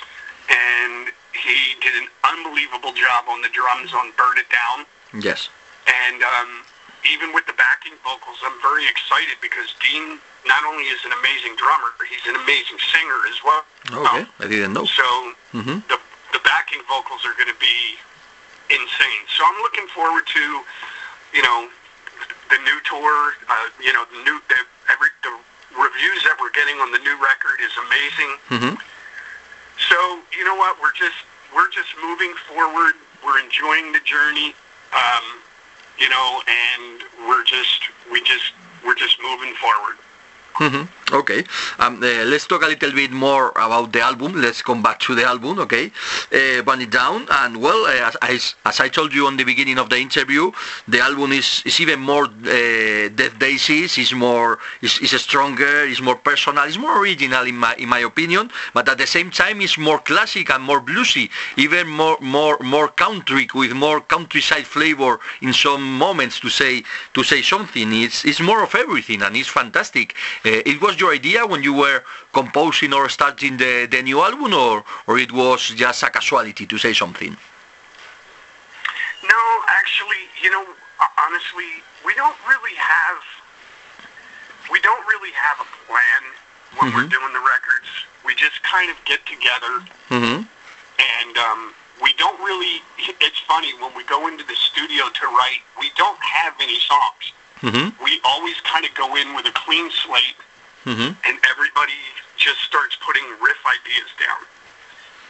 and 0.49 1.11
he 1.33 1.75
did 1.81 1.95
an 1.95 2.09
unbelievable 2.23 2.91
job 2.93 3.25
on 3.29 3.41
the 3.41 3.49
drums 3.49 3.93
on 3.93 4.11
"Burn 4.11 4.37
It 4.37 4.49
Down." 4.49 4.85
Yes. 5.13 5.49
And 5.87 6.23
um, 6.23 6.65
even 7.03 7.33
with 7.33 7.45
the 7.47 7.53
backing 7.53 7.93
vocals, 8.03 8.37
I'm 8.43 8.59
very 8.61 8.85
excited 8.87 9.37
because 9.41 9.73
Dean 9.81 10.19
not 10.45 10.63
only 10.65 10.85
is 10.85 11.03
an 11.05 11.13
amazing 11.13 11.55
drummer, 11.55 11.91
he's 12.09 12.25
an 12.27 12.35
amazing 12.35 12.79
singer 12.91 13.19
as 13.29 13.43
well. 13.43 13.65
Okay. 13.93 14.25
I 14.39 14.47
didn't 14.47 14.73
know. 14.73 14.85
So 14.85 15.35
Mhm. 15.53 15.87
the 15.87 15.99
the 16.33 16.39
backing 16.39 16.81
vocals 16.83 17.25
are 17.25 17.33
going 17.33 17.49
to 17.49 17.59
be 17.59 17.97
insane. 18.69 19.21
So 19.35 19.45
I'm 19.45 19.61
looking 19.61 19.87
forward 19.87 20.25
to, 20.27 20.65
you 21.33 21.41
know, 21.41 21.67
the 22.49 22.57
new 22.63 22.79
tour. 22.83 23.33
Uh, 23.49 23.67
you 23.81 23.93
know, 23.93 24.05
the 24.11 24.23
new 24.23 24.39
the, 24.49 24.55
every 24.91 25.09
the 25.23 25.33
reviews 25.79 26.23
that 26.23 26.37
we're 26.39 26.51
getting 26.51 26.75
on 26.79 26.91
the 26.91 26.99
new 26.99 27.15
record 27.23 27.59
is 27.63 27.71
amazing. 27.87 28.31
Mhm. 28.49 28.81
So 29.89 30.19
you 30.37 30.43
know 30.45 30.55
what? 30.55 30.79
We're 30.81 30.93
just 30.93 31.17
we're 31.55 31.69
just 31.69 31.89
moving 32.03 32.33
forward. 32.47 32.93
We're 33.25 33.39
enjoying 33.39 33.91
the 33.91 33.99
journey. 34.01 34.55
Um, 34.93 35.23
you 35.97 36.09
know, 36.09 36.41
and 36.47 37.03
we're 37.27 37.43
just 37.43 37.81
we 38.11 38.21
just 38.21 38.53
we're 38.85 38.95
just 38.95 39.21
moving 39.21 39.53
forward. 39.55 39.97
Mhm. 40.59 40.87
Okay. 41.11 41.43
Um, 41.79 42.01
uh, 42.01 42.23
let's 42.31 42.47
talk 42.47 42.63
a 42.63 42.67
little 42.67 42.91
bit 42.93 43.11
more 43.11 43.51
about 43.55 43.91
the 43.91 43.99
album. 43.99 44.39
Let's 44.41 44.61
come 44.61 44.81
back 44.81 44.99
to 45.01 45.13
the 45.15 45.25
album, 45.25 45.59
okay? 45.59 45.91
Uh, 46.31 46.61
Burn 46.61 46.81
It 46.81 46.89
Down. 46.89 47.27
And 47.29 47.57
well, 47.57 47.85
uh, 47.85 48.07
as, 48.09 48.15
as, 48.21 48.55
as 48.65 48.79
I 48.79 48.87
told 48.87 49.13
you 49.13 49.27
on 49.27 49.35
the 49.35 49.43
beginning 49.43 49.77
of 49.77 49.89
the 49.89 49.97
interview, 49.97 50.51
the 50.87 50.99
album 51.01 51.33
is, 51.33 51.61
is 51.65 51.81
even 51.81 51.99
more 51.99 52.25
uh, 52.25 53.09
Dead 53.19 53.33
Daisies. 53.39 53.97
It's 53.97 54.13
more, 54.13 54.59
is 54.81 54.99
is 54.99 55.11
stronger. 55.21 55.83
It's 55.85 55.99
more 55.99 56.15
personal. 56.15 56.63
It's 56.63 56.77
more 56.77 56.97
original 57.01 57.45
in 57.45 57.57
my 57.57 57.73
in 57.75 57.89
my 57.89 57.99
opinion. 57.99 58.49
But 58.73 58.87
at 58.87 58.97
the 58.97 59.07
same 59.07 59.31
time, 59.31 59.59
it's 59.61 59.77
more 59.77 59.99
classic 59.99 60.49
and 60.49 60.63
more 60.63 60.79
bluesy. 60.79 61.29
Even 61.57 61.87
more 61.89 62.17
more 62.21 62.57
more 62.61 62.87
country 62.87 63.49
with 63.53 63.73
more 63.73 63.99
countryside 63.99 64.65
flavor 64.67 65.19
in 65.41 65.51
some 65.53 65.97
moments 65.97 66.39
to 66.39 66.49
say 66.49 66.83
to 67.15 67.23
say 67.23 67.41
something. 67.41 67.91
It's 68.01 68.23
it's 68.23 68.39
more 68.39 68.63
of 68.63 68.75
everything 68.75 69.21
and 69.23 69.35
it's 69.35 69.49
fantastic. 69.49 70.15
Uh, 70.43 70.49
it 70.65 70.81
was 70.81 70.99
your 70.99 71.13
idea 71.13 71.45
when 71.45 71.61
you 71.61 71.71
were 71.73 72.03
composing 72.33 72.93
or 72.93 73.07
starting 73.09 73.57
the, 73.57 73.87
the 73.89 74.01
new 74.01 74.19
album, 74.21 74.53
or 74.53 74.83
or 75.05 75.19
it 75.19 75.31
was 75.31 75.69
just 75.69 76.01
a 76.03 76.09
casualty 76.09 76.65
to 76.65 76.77
say 76.79 76.93
something? 76.93 77.37
No, 79.23 79.41
actually, 79.67 80.23
you 80.41 80.49
know, 80.49 80.65
honestly, 81.19 81.69
we 82.05 82.13
don't 82.15 82.35
really 82.49 82.75
have 82.75 83.21
we 84.71 84.79
don't 84.81 85.05
really 85.07 85.31
have 85.31 85.59
a 85.59 85.69
plan 85.85 86.21
when 86.77 86.93
we're 86.95 87.03
Mhm. 87.03 87.09
doing 87.19 87.33
the 87.33 87.39
records. 87.41 87.89
We 88.25 88.33
just 88.35 88.63
kind 88.63 88.89
of 88.89 88.97
get 89.05 89.23
together 89.27 89.83
Mm-hmm. 90.09 90.41
and 91.17 91.37
um, 91.37 91.73
we 92.01 92.13
don't 92.13 92.39
really. 92.41 92.81
It's 92.97 93.39
funny 93.47 93.73
when 93.79 93.93
we 93.95 94.03
go 94.05 94.27
into 94.27 94.43
the 94.43 94.55
studio 94.55 95.09
to 95.09 95.25
write, 95.27 95.61
we 95.79 95.91
don't 95.97 96.19
have 96.19 96.53
any 96.59 96.79
songs. 96.79 97.33
Mm-hmm. 97.61 98.03
We 98.03 98.19
always 98.25 98.59
kind 98.61 98.85
of 98.85 98.93
go 98.95 99.15
in 99.15 99.35
with 99.35 99.45
a 99.45 99.51
clean 99.53 99.89
slate, 99.91 100.37
Mm-hmm. 100.81 101.13
and 101.13 101.37
everybody 101.45 101.93
just 102.37 102.57
starts 102.65 102.97
putting 103.05 103.21
riff 103.37 103.61
ideas 103.69 104.09
down, 104.17 104.41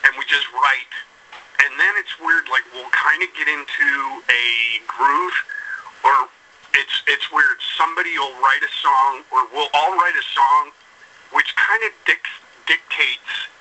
and 0.07 0.15
we 0.15 0.23
just 0.23 0.47
write. 0.55 0.93
And 1.59 1.75
then 1.75 1.91
it's 1.99 2.15
weird, 2.23 2.47
like 2.47 2.63
we'll 2.71 2.87
kind 2.95 3.19
of 3.19 3.27
get 3.35 3.51
into 3.51 3.91
a 4.31 4.79
groove, 4.87 5.35
or 6.07 6.31
it's 6.73 7.03
it's 7.11 7.27
weird. 7.35 7.59
Somebody 7.75 8.15
will 8.15 8.31
write 8.39 8.63
a 8.63 8.71
song, 8.79 9.27
or 9.27 9.43
we'll 9.51 9.67
all 9.75 9.91
write 9.99 10.15
a 10.15 10.23
song, 10.31 10.71
which 11.35 11.51
kind 11.59 11.83
of 11.83 11.91
dic- 12.07 12.31
dictates 12.65 13.51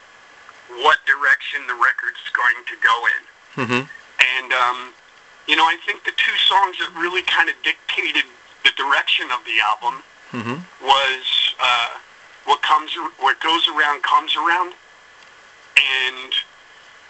what 0.87 1.03
direction 1.11 1.67
the 1.67 1.75
record's 1.75 2.23
going 2.31 2.62
to 2.71 2.77
go 2.79 2.97
in. 3.11 3.23
Mm-hmm. 3.67 3.83
And 3.83 4.49
um, 4.55 4.95
you 5.50 5.57
know, 5.59 5.67
I 5.67 5.75
think 5.85 6.05
the 6.07 6.15
two 6.15 6.37
songs 6.47 6.79
that 6.79 6.95
really 6.95 7.23
kind 7.27 7.50
of 7.50 7.57
dictated 7.67 8.31
the 8.64 8.71
direction 8.76 9.31
of 9.31 9.40
the 9.45 9.61
album 9.61 10.02
Mm-hmm. 10.31 10.62
was 10.87 11.25
uh, 11.59 11.88
what 12.45 12.62
comes, 12.62 12.95
what 13.19 13.35
goes 13.40 13.67
around 13.67 14.00
comes 14.05 14.37
around, 14.37 14.75
and 15.75 16.31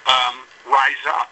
um, 0.08 0.36
Rise 0.64 1.04
Up. 1.06 1.28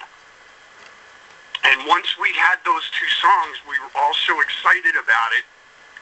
And 1.64 1.80
once 1.88 2.12
we 2.20 2.28
had 2.36 2.56
those 2.68 2.84
two 2.92 3.08
songs, 3.24 3.56
we 3.64 3.72
were 3.80 3.88
all 3.96 4.12
so 4.12 4.36
excited 4.40 5.00
about 5.00 5.32
it 5.32 5.44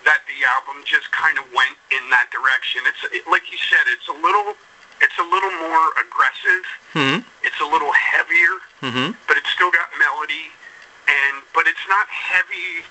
that 0.04 0.26
the 0.26 0.42
album 0.58 0.82
just 0.84 1.06
kind 1.14 1.38
of 1.38 1.46
went 1.54 1.78
in 1.94 2.02
that 2.10 2.30
direction. 2.34 2.82
It's 2.90 3.06
it, 3.14 3.22
like 3.30 3.46
you 3.50 3.58
said, 3.70 3.86
it's 3.86 4.08
a 4.10 4.18
little, 4.18 4.54
it's 5.00 5.16
a 5.22 5.26
little 5.26 5.54
more 5.70 5.86
aggressive. 6.02 6.66
Mm-hmm. 6.98 7.22
It's 7.46 7.60
a 7.62 7.68
little 7.70 7.92
heavier, 7.94 8.58
Mm-hmm. 8.82 9.14
but 9.30 9.38
it's 9.38 9.50
still 9.54 9.70
got 9.70 9.86
melody, 10.02 10.50
and 11.06 11.46
but 11.54 11.66
it's 11.70 11.86
not 11.88 12.06
heavy. 12.10 12.82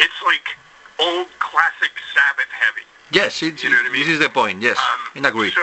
It's 0.00 0.20
like 0.24 0.56
old 0.98 1.28
classic 1.38 1.92
Sabbath 2.14 2.50
heavy. 2.50 2.82
Yes, 3.12 3.42
it's, 3.42 3.62
You 3.62 3.70
know 3.70 3.76
what 3.76 3.86
I 3.86 3.92
mean? 3.92 4.00
this 4.02 4.08
is 4.08 4.18
the 4.18 4.28
point. 4.28 4.62
Yes, 4.62 4.78
Um, 4.78 5.00
in 5.14 5.24
agree. 5.26 5.50
So 5.52 5.60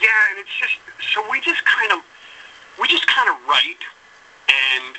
yeah, 0.00 0.30
and 0.30 0.38
it's 0.38 0.54
just 0.58 0.74
so 1.12 1.22
we 1.30 1.40
just 1.40 1.64
kind 1.64 1.92
of 1.92 2.00
we 2.80 2.88
just 2.88 3.06
kind 3.06 3.28
of 3.30 3.36
write, 3.48 3.82
and 4.48 4.94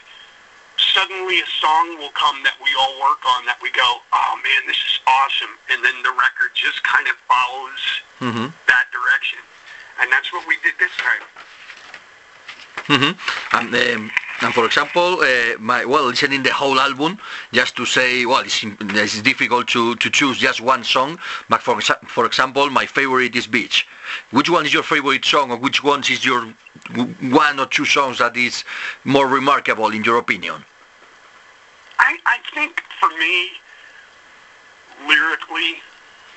suddenly 0.78 1.40
a 1.42 1.46
song 1.60 1.98
will 1.98 2.12
come 2.12 2.42
that 2.44 2.56
we 2.64 2.70
all 2.80 2.96
work 3.02 3.20
on 3.26 3.46
that 3.46 3.58
we 3.62 3.70
go, 3.72 4.00
oh 4.14 4.34
man, 4.44 4.62
this 4.68 4.78
is 4.78 5.00
awesome, 5.08 5.52
and 5.70 5.84
then 5.84 5.96
the 6.04 6.12
record 6.12 6.52
just 6.54 6.84
kind 6.84 7.08
of 7.08 7.16
follows 7.28 7.84
Mm-hmm. 8.22 8.48
that 8.68 8.86
direction, 8.96 9.40
and 10.00 10.10
that's 10.12 10.32
what 10.32 10.48
we 10.48 10.56
did 10.64 10.74
this 10.80 10.92
time. 10.98 11.22
Mm-hmm. 12.88 13.58
And, 13.58 13.76
um, 13.76 14.12
and 14.42 14.54
for 14.54 14.66
example, 14.66 15.20
uh, 15.22 15.58
my 15.60 15.86
well, 15.86 16.06
listening 16.06 16.44
the 16.44 16.52
whole 16.54 16.80
album, 16.80 17.18
just 17.54 17.76
to 17.78 17.86
say, 17.86 18.26
well, 18.26 18.42
it's, 18.42 18.64
it's 18.64 19.22
difficult 19.22 19.68
to, 19.70 19.96
to 19.96 20.10
choose 20.10 20.38
just 20.38 20.60
one 20.62 20.84
song. 20.84 21.20
But 21.50 21.62
for 21.62 21.80
for 21.82 22.26
example, 22.26 22.70
my 22.70 22.86
favorite 22.86 23.36
is 23.36 23.48
Beach. 23.48 23.88
Which 24.32 24.50
one 24.50 24.66
is 24.66 24.74
your 24.74 24.84
favorite 24.84 25.24
song, 25.26 25.52
or 25.52 25.58
which 25.58 25.84
one 25.84 26.02
is 26.02 26.24
your 26.26 26.42
one 27.22 27.60
or 27.60 27.66
two 27.66 27.86
songs 27.86 28.20
that 28.20 28.36
is 28.38 28.64
more 29.04 29.28
remarkable 29.28 29.88
in 29.88 30.04
your 30.04 30.18
opinion? 30.18 30.64
I, 32.00 32.18
I 32.26 32.38
think 32.54 32.84
for 33.00 33.10
me, 33.18 33.52
lyrically, 35.08 35.76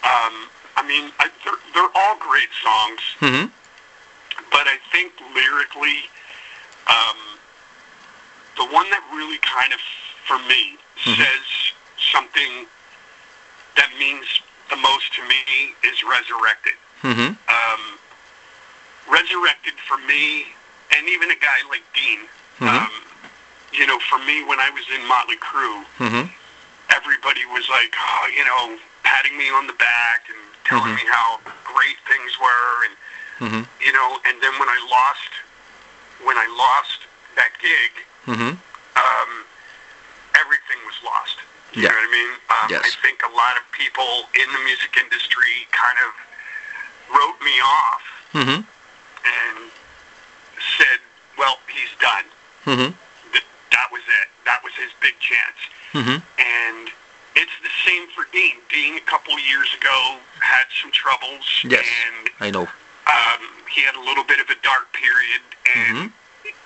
um, 0.05 0.49
I 0.77 0.85
mean, 0.87 1.11
I, 1.19 1.29
they're, 1.45 1.55
they're 1.75 1.91
all 1.95 2.17
great 2.19 2.49
songs, 2.63 3.01
Mm-hmm. 3.21 3.47
but 4.51 4.67
I 4.67 4.79
think 4.93 5.13
lyrically, 5.35 5.99
um, 6.87 7.17
the 8.59 8.67
one 8.67 8.91
that 8.91 9.03
really 9.15 9.39
kind 9.39 9.73
of, 9.73 9.81
for 10.27 10.39
me, 10.51 10.77
Mhm. 11.05 11.17
says 11.17 11.73
something 12.13 12.67
that 13.77 13.97
means 13.99 14.27
the 14.69 14.77
most 14.77 15.15
to 15.15 15.23
me 15.25 15.75
is 15.83 16.03
Resurrected. 16.03 16.75
Mm-hmm. 17.03 17.33
Um, 17.49 17.99
Resurrected 19.09 19.75
for 19.87 19.97
me, 19.99 20.53
and 20.91 21.09
even 21.09 21.31
a 21.31 21.35
guy 21.37 21.63
like 21.71 21.85
Dean, 21.95 22.29
Mhm. 22.61 22.69
um, 22.69 22.91
you 23.73 23.87
know, 23.87 23.99
for 24.01 24.19
me, 24.19 24.43
when 24.43 24.61
I 24.61 24.69
was 24.71 24.87
in 24.91 25.07
Motley 25.07 25.37
Crue, 25.37 25.87
Mm-hmm. 25.99 26.29
everybody 26.91 27.45
was 27.47 27.69
like, 27.69 27.95
oh, 27.99 28.27
you 28.37 28.45
know, 28.45 28.79
patting 29.05 29.37
me 29.39 29.49
on 29.51 29.67
the 29.67 29.73
back 29.75 30.29
and 30.29 30.37
telling 30.65 30.93
Mhm. 30.93 30.97
me 30.97 31.07
how 31.11 31.41
great 31.65 31.99
things 32.07 32.39
were, 32.39 32.85
and 32.85 32.97
Mm-hmm. 33.41 33.63
you 33.81 33.93
know, 33.93 34.21
and 34.25 34.43
then 34.43 34.53
when 34.59 34.69
I 34.69 34.79
lost, 34.91 35.31
when 36.25 36.37
I 36.37 36.47
lost 36.49 37.07
that 37.37 37.57
gig, 37.61 38.05
Mm-hmm. 38.29 38.53
um, 38.53 39.31
everything 40.37 40.79
was 40.87 40.99
lost. 41.05 41.39
You 41.73 41.83
Yeah. 41.83 41.89
know 41.89 41.97
what 41.97 42.09
I 42.09 42.13
mean? 42.13 42.33
Um, 42.53 42.67
Yes. 42.71 42.83
I 42.85 42.91
think 43.03 43.23
a 43.25 43.33
lot 43.35 43.57
of 43.57 43.65
people 43.73 44.29
in 44.37 44.49
the 44.53 44.59
music 44.69 44.97
industry 45.01 45.67
kind 45.73 45.99
of 46.07 46.11
wrote 47.17 47.41
me 47.43 47.57
off 47.61 48.03
Mm-hmm. 48.35 48.61
and 48.61 49.59
said, 50.77 50.99
well, 51.39 51.59
he's 51.73 51.89
done. 52.01 52.25
Mm-hmm. 52.67 52.93
Th- 53.33 53.45
that 53.73 53.89
was 53.91 54.03
it. 54.21 54.29
That 54.45 54.61
was 54.63 54.75
his 54.75 54.91
big 55.01 55.15
chance. 55.19 55.59
Mm-hmm. 55.97 56.19
And 56.39 56.91
it's 57.37 57.57
the 57.63 57.73
same 57.89 58.07
for 58.15 58.27
Dean. 58.33 58.57
Dean, 58.69 58.97
a 58.99 59.07
couple 59.09 59.33
of 59.33 59.41
years 59.41 59.73
ago, 59.81 60.19
had 60.41 60.67
some 60.83 60.91
troubles. 60.93 61.45
Yes. 61.65 61.87
And 62.07 62.29
I 62.41 62.51
know. 62.51 62.69
um, 63.09 63.41
he 63.73 63.81
had 63.83 63.95
a 63.97 64.01
little 64.01 64.25
bit 64.25 64.41
of 64.41 64.51
a 64.51 64.57
dark 64.63 64.93
period. 64.93 65.41
And, 65.75 65.97
Mhm. 65.97 66.13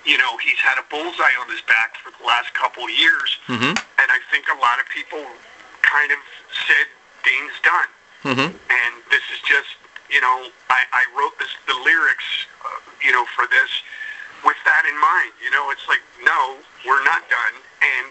You 0.05 0.17
know, 0.17 0.37
he's 0.37 0.59
had 0.59 0.77
a 0.77 0.85
bullseye 0.89 1.35
on 1.39 1.49
his 1.49 1.61
back 1.61 1.97
for 1.97 2.11
the 2.11 2.23
last 2.25 2.53
couple 2.53 2.83
of 2.83 2.91
years. 2.91 3.39
Mm-hmm. 3.47 3.71
And 3.71 4.07
I 4.11 4.19
think 4.31 4.45
a 4.51 4.59
lot 4.59 4.79
of 4.79 4.85
people 4.89 5.23
kind 5.81 6.11
of 6.11 6.19
said, 6.67 6.87
Dean's 7.23 7.57
done. 7.63 7.89
Mm-hmm. 8.23 8.49
And 8.51 8.91
this 9.09 9.23
is 9.31 9.39
just, 9.47 9.75
you 10.09 10.19
know, 10.19 10.47
I, 10.69 10.83
I 10.91 11.03
wrote 11.15 11.37
this, 11.39 11.51
the 11.67 11.75
lyrics, 11.83 12.27
uh, 12.65 12.79
you 13.03 13.11
know, 13.11 13.25
for 13.35 13.47
this 13.47 13.69
with 14.43 14.59
that 14.65 14.83
in 14.83 14.95
mind. 14.99 15.31
You 15.43 15.51
know, 15.51 15.71
it's 15.71 15.87
like, 15.87 16.03
no, 16.23 16.57
we're 16.85 17.03
not 17.03 17.23
done, 17.31 17.55
and 17.79 18.07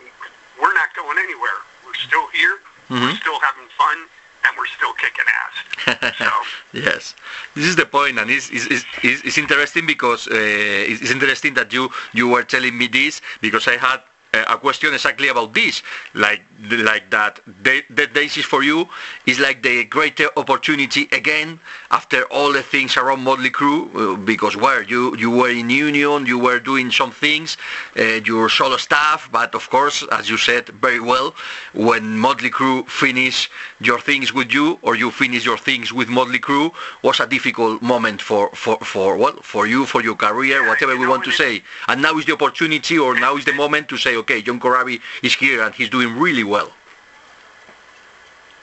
we're 0.61 0.73
not 0.73 0.95
going 0.97 1.19
anywhere. 1.19 1.61
We're 1.85 1.95
still 2.01 2.27
here. 2.33 2.61
We're 2.89 2.97
Mhm. 3.13 3.21
still 3.21 3.41
having 3.41 3.69
fun, 3.77 4.09
and 4.45 4.57
we're 4.57 4.67
still 4.67 4.93
kicking 4.95 5.25
ass. 5.29 6.17
So. 6.19 6.31
yes, 6.73 7.15
this 7.55 7.67
is 7.67 7.77
the 7.77 7.87
point, 7.87 8.19
and 8.19 8.31
it's, 8.31 8.51
it's, 8.51 8.67
it's, 9.03 9.25
it's 9.25 9.39
interesting 9.39 9.87
because 9.87 10.29
uh, 10.29 10.33
it's 10.35 11.11
interesting 11.11 11.55
that 11.55 11.73
you 11.73 11.91
you 12.13 12.29
were 12.29 12.43
telling 12.43 12.77
me 12.77 12.87
this 12.87 13.21
because 13.41 13.67
I 13.67 13.77
had 13.77 14.01
a 14.33 14.57
question 14.57 14.95
exactly 14.95 15.29
about 15.29 15.53
this, 15.53 15.83
like 16.15 16.43
like 16.71 17.11
that. 17.11 17.41
The, 17.63 17.83
the 17.91 18.07
Daisies 18.07 18.47
for 18.47 18.63
you 18.63 18.89
is 19.27 19.39
like 19.39 19.63
the 19.63 19.85
greater 19.85 20.29
opportunity 20.39 21.09
again 21.13 21.61
after 21.91 22.25
all 22.27 22.53
the 22.53 22.63
things 22.63 22.97
around 22.97 23.23
Motley 23.25 23.51
Crue, 23.51 23.91
uh, 23.95 24.17
because 24.17 24.57
where 24.57 24.83
you 24.83 25.15
you 25.17 25.31
were 25.31 25.51
in 25.51 25.69
union, 25.69 26.25
you 26.25 26.39
were 26.39 26.59
doing 26.61 26.91
some 26.91 27.11
things, 27.11 27.59
uh, 27.99 28.21
your 28.25 28.49
solo 28.49 28.79
stuff, 28.79 29.29
but 29.31 29.55
of 29.55 29.69
course, 29.69 30.03
as 30.13 30.31
you 30.31 30.39
said 30.39 30.69
very 30.81 31.01
well, 31.01 31.35
when 31.75 32.19
Motley 32.19 32.51
Crue 32.51 32.89
finish 32.89 33.51
your 33.81 34.01
things 34.01 34.33
with 34.33 34.51
you 34.51 34.79
or 34.81 34.95
you 34.97 35.11
finish 35.11 35.45
your 35.45 35.59
things 35.59 35.93
with 35.93 36.09
Motley 36.09 36.39
Crue 36.39 36.73
was 37.03 37.21
a 37.21 37.27
difficult 37.27 37.83
moment 37.83 38.23
for 38.23 38.49
for 38.55 38.79
for 38.79 39.19
well 39.19 39.37
for 39.43 39.67
you 39.67 39.85
for 39.85 40.03
your 40.03 40.17
career, 40.17 40.67
whatever 40.67 40.97
we 40.97 41.07
want 41.07 41.25
to 41.25 41.33
say. 41.33 41.63
And 41.89 42.01
now 42.01 42.17
is 42.17 42.25
the 42.25 42.33
opportunity, 42.33 42.99
or 42.99 43.15
now 43.19 43.37
is 43.37 43.45
the 43.45 43.53
moment 43.53 43.89
to 43.91 43.99
say, 43.99 44.22
okay, 44.23 44.41
John 44.43 44.59
Corabi 44.61 45.01
is 45.23 45.35
here 45.35 45.63
and 45.63 45.75
he's 45.75 45.91
doing 45.91 46.19
really 46.19 46.45
well. 46.45 46.71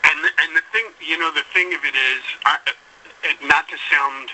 And 0.03 0.23
the, 0.23 0.29
and 0.41 0.55
the 0.55 0.61
thing, 0.71 0.85
you 1.05 1.17
know, 1.17 1.31
the 1.31 1.43
thing 1.53 1.73
of 1.73 1.81
it 1.83 1.95
is, 1.95 2.21
I, 2.45 2.57
not 3.45 3.67
to 3.69 3.77
sound 3.91 4.29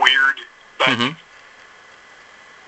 weird, 0.00 0.38
but 0.78 0.88
mm-hmm. 0.88 1.12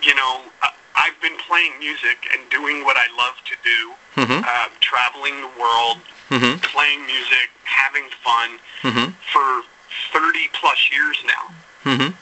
you 0.03 0.15
know, 0.15 0.43
I, 0.63 0.73
I've 0.97 1.21
been 1.23 1.37
playing 1.49 1.73
music 1.79 2.19
and 2.33 2.41
doing 2.51 2.85
what 2.85 2.97
I 2.97 3.07
love 3.17 3.37
to 3.51 3.57
do, 3.65 3.93
Mhm. 4.23 4.45
uh, 4.45 4.69
traveling 4.81 5.41
the 5.41 5.53
world, 5.59 5.99
Mhm. 6.31 6.61
playing 6.63 7.07
music, 7.07 7.49
having 7.65 8.11
fun 8.25 8.59
Mhm. 8.83 9.15
for 9.33 9.65
30 10.13 10.49
plus 10.53 10.91
years 10.91 11.19
now. 11.25 11.55
Mhm. 11.85 12.15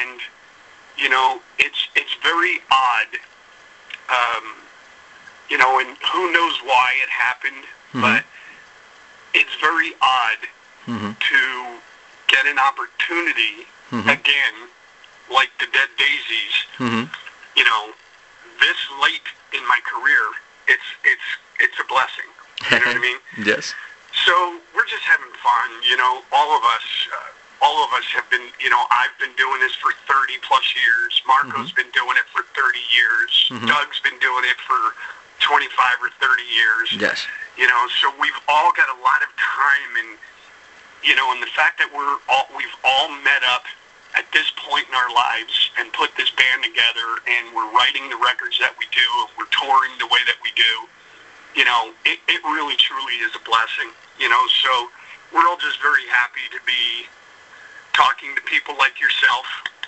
and 0.00 0.20
you 0.96 1.08
know 1.08 1.40
it's 1.58 1.88
it's 1.94 2.14
very 2.22 2.60
odd 2.70 3.10
um 4.08 4.44
you 5.48 5.58
know 5.58 5.78
and 5.78 5.96
who 6.12 6.32
knows 6.32 6.58
why 6.64 6.92
it 7.02 7.08
happened 7.08 7.64
Mhm. 7.94 8.00
but 8.02 8.24
it's 9.34 9.54
very 9.60 9.94
odd 10.00 10.38
Mhm. 10.88 11.18
to 11.18 11.80
get 12.26 12.46
an 12.46 12.58
opportunity 12.58 13.66
Mhm. 13.92 14.08
again 14.12 14.54
like 15.28 15.50
the 15.58 15.66
dead 15.66 15.88
daisies 15.96 16.54
Mhm. 16.78 17.10
you 17.54 17.64
know 17.64 17.94
this 18.60 18.76
late 19.02 19.26
in 19.52 19.64
my 19.66 19.80
career 19.80 20.24
it's 20.66 20.84
it's 21.04 21.22
it's 21.60 21.78
a 21.78 21.84
blessing 21.84 22.26
you 22.70 22.78
know 22.78 22.86
what 22.86 22.96
i 22.96 22.98
mean 23.08 23.18
yes. 23.38 23.74
so 24.24 24.60
we're 24.74 24.84
just 24.86 25.04
having 25.04 25.32
fun, 25.42 25.70
you 25.82 25.96
know. 25.96 26.24
All 26.32 26.56
of 26.56 26.64
us, 26.64 26.86
uh, 27.12 27.16
all 27.60 27.84
of 27.84 27.92
us 27.92 28.04
have 28.16 28.28
been, 28.30 28.50
you 28.60 28.70
know. 28.70 28.86
I've 28.90 29.16
been 29.18 29.32
doing 29.36 29.60
this 29.60 29.74
for 29.74 29.92
30 30.08 30.38
plus 30.38 30.74
years. 30.74 31.20
Marco's 31.26 31.70
been 31.72 31.90
doing 31.90 32.16
it 32.16 32.24
for 32.32 32.42
30 32.54 32.80
years. 32.90 33.48
Mhm. 33.50 33.66
Doug's 33.68 34.00
been 34.00 34.18
doing 34.18 34.44
it 34.44 34.58
for 34.62 34.94
25 35.46 36.02
or 36.02 36.10
30 36.18 36.42
years. 36.42 36.86
Yes. 36.98 37.22
You 37.56 37.66
know, 37.70 37.82
so 38.02 38.10
we've 38.20 38.36
all 38.48 38.72
got 38.74 38.90
a 38.90 38.98
lot 39.00 39.22
of 39.22 39.30
time, 39.38 39.92
and 40.02 40.18
you 41.06 41.14
know, 41.14 41.30
and 41.32 41.40
the 41.40 41.50
fact 41.54 41.78
that 41.78 41.88
we're 41.94 42.18
all 42.28 42.50
we've 42.58 42.74
all 42.84 43.08
met 43.22 43.46
up 43.46 43.64
at 44.18 44.26
this 44.32 44.50
point 44.58 44.84
in 44.90 44.94
our 44.94 45.12
lives 45.14 45.70
and 45.78 45.92
put 45.92 46.10
this 46.18 46.28
band 46.34 46.64
together, 46.66 47.22
and 47.30 47.54
we're 47.54 47.70
writing 47.72 48.10
the 48.10 48.18
records 48.18 48.58
that 48.58 48.74
we 48.76 48.84
do, 48.90 49.06
and 49.24 49.30
we're 49.38 49.48
touring 49.54 49.92
the 50.02 50.06
way 50.10 50.20
that 50.26 50.36
we 50.42 50.50
do 50.58 50.88
you 51.56 51.64
know, 51.64 51.88
it, 52.04 52.18
it 52.28 52.44
really 52.44 52.76
truly 52.76 53.14
is 53.24 53.32
a 53.34 53.40
blessing, 53.48 53.88
you 54.20 54.28
know, 54.28 54.44
so 54.60 54.90
we're 55.32 55.48
all 55.48 55.56
just 55.56 55.80
very 55.80 56.04
happy 56.12 56.44
to 56.52 56.60
be 56.68 57.08
talking 57.94 58.34
to 58.36 58.42
people 58.42 58.76
like 58.78 59.00
yourself 59.00 59.46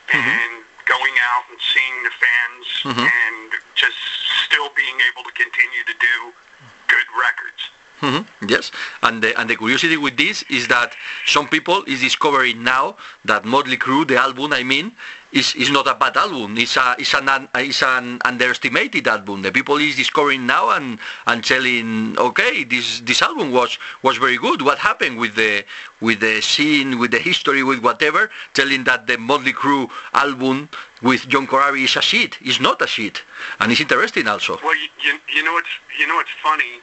and 0.08 0.64
going 0.88 1.12
out 1.28 1.44
and 1.52 1.60
seeing 1.60 1.96
the 2.08 2.14
fans 2.16 2.96
Mhm. 2.96 3.04
and 3.04 3.52
just 3.74 4.00
still 4.58 4.70
being 4.74 4.98
able 5.10 5.22
to 5.22 5.32
continue 5.32 5.82
to 5.86 5.94
do 6.00 6.32
good 6.88 7.08
records. 7.26 7.70
Mhm. 8.00 8.50
Yes, 8.50 8.70
and 9.02 9.22
the, 9.22 9.38
and 9.38 9.50
the 9.50 9.56
curiosity 9.56 9.96
with 9.96 10.16
this 10.16 10.44
is 10.48 10.68
that 10.68 10.96
some 11.26 11.48
people 11.48 11.84
is 11.86 12.00
discovering 12.00 12.62
now 12.62 12.96
that 13.24 13.44
Motley 13.44 13.76
Crue, 13.76 14.06
the 14.06 14.16
album, 14.16 14.52
I 14.52 14.62
mean, 14.62 14.96
is, 15.32 15.54
is 15.54 15.70
not 15.70 15.86
a 15.86 15.94
bad 15.94 16.16
album. 16.16 16.56
It's 16.56 16.76
a 16.76 16.96
it's 16.98 17.14
an 17.14 17.48
it's 17.54 17.82
an 17.82 18.20
underestimated 18.24 19.06
album. 19.08 19.42
The 19.42 19.52
people 19.52 19.76
is 19.76 19.96
discovering 19.96 20.46
now 20.46 20.70
and 20.70 20.98
and 21.26 21.44
telling, 21.44 22.18
okay, 22.18 22.64
this 22.64 23.00
this 23.00 23.22
album 23.22 23.52
was 23.52 23.78
was 24.02 24.16
very 24.16 24.38
good. 24.38 24.62
What 24.62 24.78
happened 24.78 25.18
with 25.18 25.34
the 25.34 25.64
with 26.00 26.20
the 26.20 26.40
scene, 26.40 26.98
with 26.98 27.10
the 27.10 27.18
history, 27.18 27.62
with 27.62 27.80
whatever? 27.80 28.30
Telling 28.54 28.84
that 28.84 29.06
the 29.06 29.18
Motley 29.18 29.52
Crue 29.52 29.90
album 30.14 30.68
with 31.02 31.28
John 31.28 31.46
Corabi 31.46 31.84
is 31.84 31.96
a 31.96 32.02
shit. 32.02 32.38
It's 32.40 32.60
not 32.60 32.80
a 32.82 32.86
shit, 32.86 33.22
and 33.60 33.70
it's 33.70 33.80
interesting 33.80 34.26
also. 34.28 34.58
Well, 34.62 34.74
you, 34.76 34.88
you, 35.02 35.18
you 35.34 35.42
know 35.44 35.52
what's 35.52 35.68
you 35.98 36.06
know 36.06 36.16
what's 36.16 36.30
funny. 36.42 36.80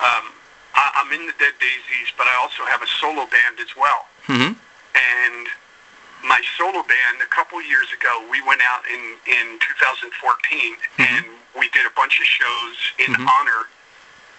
Um, 0.00 0.30
I, 0.74 0.90
I'm 0.96 1.12
in 1.12 1.26
the 1.26 1.32
Dead 1.38 1.54
Daisies, 1.60 2.12
but 2.16 2.26
I 2.26 2.36
also 2.42 2.64
have 2.64 2.82
a 2.82 2.86
solo 2.86 3.26
band 3.26 3.58
as 3.60 3.74
well. 3.76 4.06
hmm 4.26 4.52
and 4.94 5.48
my 6.24 6.40
solo 6.56 6.82
band 6.82 7.20
a 7.22 7.26
couple 7.28 7.60
years 7.62 7.92
ago 7.92 8.24
we 8.30 8.40
went 8.42 8.60
out 8.62 8.82
in 8.88 9.00
in 9.26 9.58
2014 9.60 10.76
and 10.98 11.26
we 11.58 11.68
did 11.70 11.84
a 11.86 11.90
bunch 11.96 12.18
of 12.18 12.26
shows 12.26 12.76
in 12.98 13.12
Mhm. 13.14 13.28
honor 13.28 13.68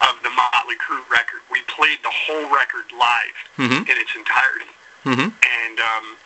of 0.02 0.21
the 0.24 0.30
Motley 0.30 0.76
Crue 0.76 1.08
record 1.10 1.41
we 1.52 1.62
played 1.63 2.02
the 2.04 2.10
whole 2.12 2.50
record 2.50 2.91
live 2.91 3.38
Mhm. 3.58 3.88
in 3.89 3.98
its 3.98 4.15
entirety 4.15 4.69
hmm 5.04 5.30
and 5.43 5.80
um 5.80 6.17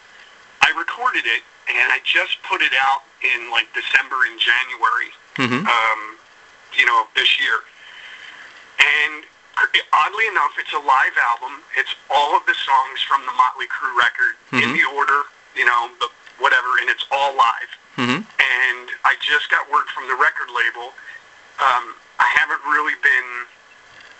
I 0.61 0.69
recorded 0.71 1.25
it 1.25 1.43
and 1.67 1.91
I 1.91 1.99
just 2.03 2.41
put 2.43 2.61
it 2.61 2.73
out 2.73 3.03
in 3.21 3.49
like 3.51 3.71
December 3.73 4.25
and 4.25 4.39
January 4.39 5.11
hmm 5.37 5.67
um, 5.67 6.17
you 6.73 6.85
know, 6.85 7.01
of 7.01 7.07
this 7.15 7.39
year. 7.39 7.63
And 8.79 9.23
oddly 9.91 10.27
enough, 10.27 10.51
it's 10.59 10.71
a 10.73 10.77
live 10.79 11.17
album. 11.17 11.63
It's 11.75 11.93
all 12.09 12.35
of 12.37 12.45
the 12.45 12.53
songs 12.53 13.01
from 13.01 13.25
the 13.25 13.31
Motley 13.33 13.65
Crue 13.67 13.95
record 13.97 14.35
in 14.53 14.69
Mhm. 14.69 14.73
the 14.73 14.83
order, 14.85 15.23
you 15.55 15.65
know, 15.65 15.89
the 15.99 16.07
whatever, 16.39 16.67
and 16.79 16.89
it's 16.89 17.05
all 17.11 17.35
live. 17.35 17.71
hmm 17.95 18.21
And 18.23 18.85
I 19.03 19.15
just 19.21 19.49
got 19.49 19.69
word 19.71 19.87
from 19.93 20.07
the 20.07 20.15
record 20.15 20.47
label. 20.55 20.93
Um, 21.59 21.95
I 22.19 22.27
haven't 22.35 22.61
really 22.71 22.95
been 23.03 23.29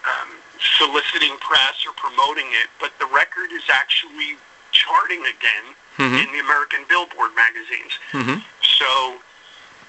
um, 0.04 0.30
soliciting 0.78 1.38
press 1.40 1.86
or 1.86 1.94
promoting 1.94 2.48
it, 2.52 2.68
but 2.80 2.92
the 3.00 3.06
record 3.08 3.52
is 3.52 3.64
actually 3.72 4.38
charting 4.72 5.22
again 5.26 5.76
Mhm. 5.98 6.24
in 6.26 6.32
the 6.32 6.40
American 6.40 6.84
Billboard 6.88 7.32
magazines. 7.36 7.94
hmm 8.12 8.36
So 8.80 9.22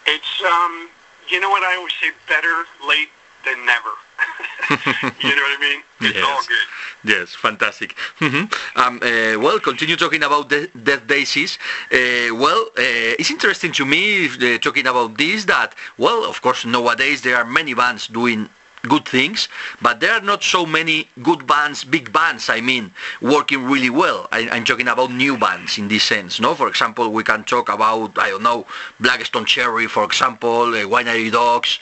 it's 0.06 0.42
um 0.42 0.88
you 1.28 1.38
know 1.38 1.50
what 1.50 1.62
I 1.62 1.76
always 1.76 1.94
say 2.00 2.10
better 2.26 2.66
late 2.84 3.10
than 3.44 3.64
never. 3.64 3.90
you 5.26 5.34
know 5.36 5.42
what 5.42 5.58
I 5.58 5.60
mean? 5.60 5.82
It's 6.00 6.22
all 6.22 6.36
Yes. 6.40 6.46
good. 6.46 6.66
Yes, 7.12 7.34
fantastic. 7.34 7.96
Mhm. 8.20 8.44
Um, 8.76 9.00
uh, 9.02 9.38
well, 9.40 9.58
continue 9.60 9.96
talking 9.96 10.22
about 10.22 10.48
the 10.48 10.68
Dead 10.88 11.06
Daisies. 11.06 11.58
Uh, 11.92 12.34
well, 12.34 12.62
uh, 12.78 13.18
it's 13.20 13.30
interesting 13.30 13.72
to 13.72 13.84
me 13.84 14.26
uh, 14.28 14.58
talking 14.58 14.86
about 14.86 15.16
this 15.18 15.44
that, 15.46 15.74
well, 15.98 16.24
of 16.24 16.40
course, 16.42 16.64
nowadays 16.64 17.22
there 17.22 17.36
are 17.36 17.44
many 17.44 17.74
bands 17.74 18.06
doing 18.06 18.48
good 18.82 19.06
things, 19.06 19.48
but 19.82 20.00
there 20.00 20.12
are 20.12 20.20
not 20.20 20.42
so 20.42 20.64
many 20.64 21.08
good 21.22 21.46
bands, 21.46 21.84
big 21.84 22.12
bands, 22.12 22.48
I 22.48 22.60
mean, 22.60 22.92
working 23.20 23.64
really 23.64 23.90
well. 23.90 24.28
I, 24.32 24.48
I'm 24.48 24.64
talking 24.64 24.88
about 24.88 25.12
new 25.12 25.36
bands 25.36 25.78
in 25.78 25.88
this 25.88 26.04
sense, 26.04 26.40
no? 26.40 26.54
For 26.54 26.68
example, 26.68 27.12
we 27.12 27.22
can 27.22 27.44
talk 27.44 27.68
about, 27.68 28.18
I 28.18 28.30
don't 28.30 28.42
know, 28.42 28.66
Black 28.98 29.24
Stone 29.24 29.46
Cherry, 29.46 29.86
for 29.86 30.04
example, 30.04 30.62
uh, 30.62 30.84
Winery 30.84 31.30
Dogs, 31.30 31.78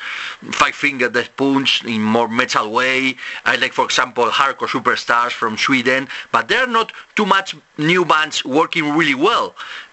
Five 0.52 0.74
Finger 0.74 1.08
Death 1.08 1.36
Punch 1.36 1.84
in 1.84 2.02
more 2.02 2.28
metal 2.28 2.70
way. 2.70 3.16
I 3.44 3.56
like, 3.56 3.72
for 3.72 3.84
example, 3.84 4.26
Hardcore 4.26 4.68
Superstars 4.68 5.32
from 5.32 5.56
Sweden, 5.56 6.08
but 6.32 6.48
they 6.48 6.56
are 6.56 6.66
not 6.66 6.92
too 7.18 7.26
much 7.26 7.56
new 7.78 8.04
bands 8.04 8.44
working 8.44 8.96
really 8.96 9.14
well. 9.28 9.46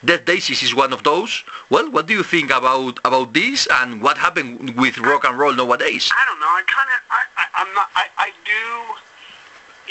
Dead 0.10 0.26
Daisies 0.26 0.62
is 0.62 0.76
one 0.76 0.94
of 0.94 1.02
those. 1.02 1.44
Well, 1.72 1.90
what 1.90 2.06
do 2.06 2.14
you 2.14 2.22
think 2.22 2.52
about 2.52 3.00
about 3.10 3.34
this 3.34 3.68
and 3.80 4.00
what 4.06 4.16
happened 4.26 4.76
with 4.82 4.96
rock 5.00 5.24
and 5.28 5.36
roll 5.42 5.56
nowadays? 5.62 6.04
I 6.22 6.24
don't 6.30 6.40
know. 6.44 6.54
I 6.62 6.64
kind 6.78 6.90
of 6.96 7.00
I, 7.20 7.22
I 7.42 7.46
I'm 7.60 7.72
not 7.74 7.88
I 7.96 8.06
I 8.28 8.30
do 8.54 8.64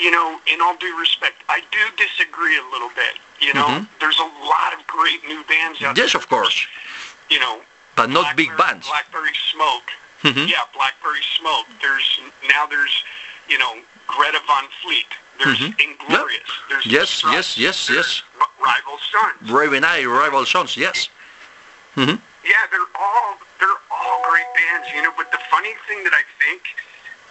you 0.05 0.11
know, 0.11 0.29
in 0.53 0.61
all 0.61 0.77
due 0.77 0.97
respect, 0.99 1.37
I 1.49 1.59
do 1.70 1.83
disagree 2.05 2.57
a 2.59 2.66
little 2.75 2.90
bit. 3.03 3.14
You 3.47 3.53
know, 3.55 3.66
Mhm. 3.70 3.87
there's 4.01 4.18
a 4.18 4.31
lot 4.55 4.70
of 4.77 4.81
great 4.97 5.20
new 5.33 5.42
bands 5.53 5.79
out 5.83 5.83
Yes, 5.83 5.97
there. 5.97 6.05
Yes, 6.07 6.14
of 6.20 6.29
course, 6.29 6.57
You 7.31 7.38
know, 7.44 7.55
but 7.97 8.11
not 8.11 8.37
big 8.37 8.51
bands. 8.62 8.87
Blackberry 8.88 9.37
Smoke. 9.53 9.88
Mhm. 10.23 10.47
Yeah, 10.49 10.64
Blackberry 10.79 11.25
Smoke. 11.38 11.66
There's 11.83 12.09
now 12.55 12.62
there's 12.66 12.94
you 13.49 13.59
know 13.59 13.73
Greta 14.07 14.40
Van 14.47 14.66
Fleet. 14.83 15.11
There's 15.38 15.59
Mhm. 15.59 15.81
Inglorious. 15.81 16.51
There's 16.68 16.87
Yes, 16.87 17.23
yes, 17.25 17.59
yes, 17.59 17.88
yes. 17.90 18.23
Rival 18.59 18.99
Sons. 19.11 19.51
Raven 19.51 19.85
Eye, 19.85 20.05
Rival 20.05 20.47
Sons, 20.47 20.77
yes. 20.77 21.09
hmm 21.94 22.14
Yeah, 22.44 22.66
they're 22.70 22.81
all 22.97 23.38
they're 23.59 23.81
all 23.90 24.23
great 24.31 24.47
bands, 24.55 24.88
you 24.94 25.03
know. 25.03 25.12
But 25.16 25.31
the 25.33 25.38
funny 25.51 25.75
thing 25.87 26.03
that 26.05 26.12
I 26.12 26.23
think 26.42 26.77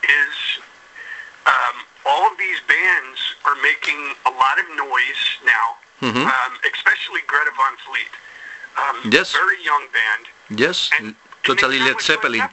is 0.04 0.60
um, 1.46 1.76
all 2.06 2.32
of 2.32 2.38
these 2.38 2.60
bands 2.68 3.20
are 3.46 3.56
making 3.56 4.16
a 4.26 4.32
lot 4.32 4.58
of 4.60 4.66
noise 4.76 5.24
now, 5.46 5.76
Mhm. 6.02 6.26
um, 6.26 6.60
especially 6.74 7.22
Greta 7.28 7.52
Van 7.58 7.76
Fleet. 7.86 8.08
Um, 8.78 9.12
Yes. 9.12 9.32
Very 9.34 9.62
young 9.64 9.88
band. 9.90 10.28
Yes, 10.50 10.90
And, 10.98 11.08
and 11.08 11.16
totally 11.44 11.78
sound 11.78 11.88
Led 11.88 11.94
like 11.96 12.04
Zeppelin. 12.04 12.50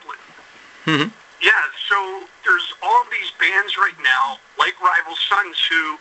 hmm 0.85 1.05
Yeah, 1.41 1.53
so 1.91 2.23
there's 2.45 2.73
all 2.83 3.05
these 3.11 3.31
bands 3.39 3.77
right 3.77 3.99
now, 4.03 4.39
like 4.59 4.81
Rival 4.81 5.17
Sons, 5.29 5.59
who 5.69 5.99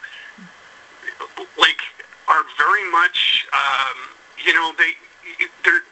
like 1.57 1.81
are 2.27 2.43
very 2.57 2.89
much, 2.91 3.47
um, 3.51 3.97
you 4.45 4.53
know, 4.53 4.71
they 4.77 4.93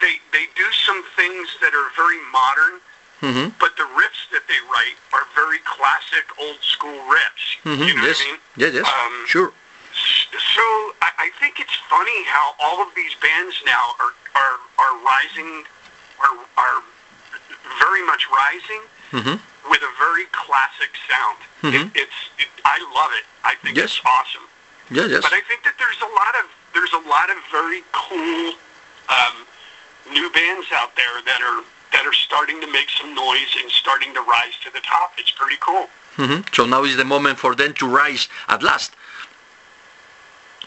they 0.01 0.13
they 0.31 0.45
do 0.55 0.65
some 0.86 1.03
things 1.15 1.49
that 1.62 1.73
are 1.73 1.89
very 1.97 2.19
modern, 2.31 2.79
hmm 3.19 3.49
but 3.60 3.75
the 3.75 3.83
riffs 3.97 4.29
that 4.31 4.43
they 4.47 4.60
write 4.71 4.95
are 5.13 5.25
very 5.36 5.57
classic, 5.65 6.25
old 6.39 6.62
school 6.62 6.99
riffs. 7.10 7.57
hmm 7.63 7.83
You 7.83 7.95
know 7.95 8.03
Yes, 8.05 8.19
what 8.19 8.27
I 8.27 8.31
mean? 8.31 8.39
yes, 8.57 8.73
yes, 8.73 8.86
Um, 8.86 9.25
sure. 9.27 9.51
So 10.53 10.62
I, 11.01 11.10
I 11.25 11.29
think 11.39 11.60
it's 11.60 11.73
funny 11.89 12.23
how 12.25 12.53
all 12.60 12.79
of 12.81 12.93
these 12.95 13.15
bands 13.15 13.55
now 13.65 13.95
are 13.99 14.13
are 14.36 14.57
are 14.77 14.95
rising, 15.03 15.63
are 16.21 16.38
are 16.57 16.83
very 17.81 18.05
much 18.05 18.27
rising 18.29 18.81
hmm 19.12 19.36
with 19.69 19.82
a 19.82 19.91
very 19.97 20.25
classic 20.32 20.91
sound. 21.10 21.38
Mhm. 21.63 21.73
It, 21.95 22.01
it's 22.03 22.19
it, 22.39 22.47
I 22.65 22.77
love 22.93 23.12
it. 23.13 23.25
I 23.43 23.56
think 23.56 23.77
Yes. 23.77 23.86
it's 23.97 24.01
awesome. 24.06 24.43
Yes, 24.89 25.10
yes. 25.12 25.21
But 25.21 25.34
I 25.34 25.41
think 25.41 25.63
that 25.63 25.73
there's 25.77 26.01
a 26.01 26.12
lot 26.15 26.36
of 26.41 26.45
there's 26.73 26.93
a 26.93 27.03
lot 27.10 27.30
of 27.30 27.38
very 27.51 27.84
cool 27.91 28.53
um, 29.10 29.36
new 30.12 30.30
bands 30.32 30.67
out 30.71 30.95
there 30.95 31.21
that 31.25 31.41
are 31.41 31.63
that 31.93 32.06
are 32.06 32.13
starting 32.13 32.60
to 32.62 32.67
make 32.71 32.89
some 32.89 33.13
noise 33.15 33.51
and 33.62 33.71
starting 33.71 34.13
to 34.13 34.21
rise 34.21 34.53
to 34.63 34.69
the 34.71 34.82
top. 34.82 35.13
It's 35.17 35.32
pretty 35.32 35.58
cool. 35.60 35.89
hmm 36.15 36.41
So 36.53 36.65
now 36.65 36.84
is 36.84 36.97
the 36.97 37.06
moment 37.06 37.39
for 37.39 37.56
them 37.56 37.73
to 37.75 37.88
rise 37.88 38.27
at 38.49 38.62
last. 38.63 38.91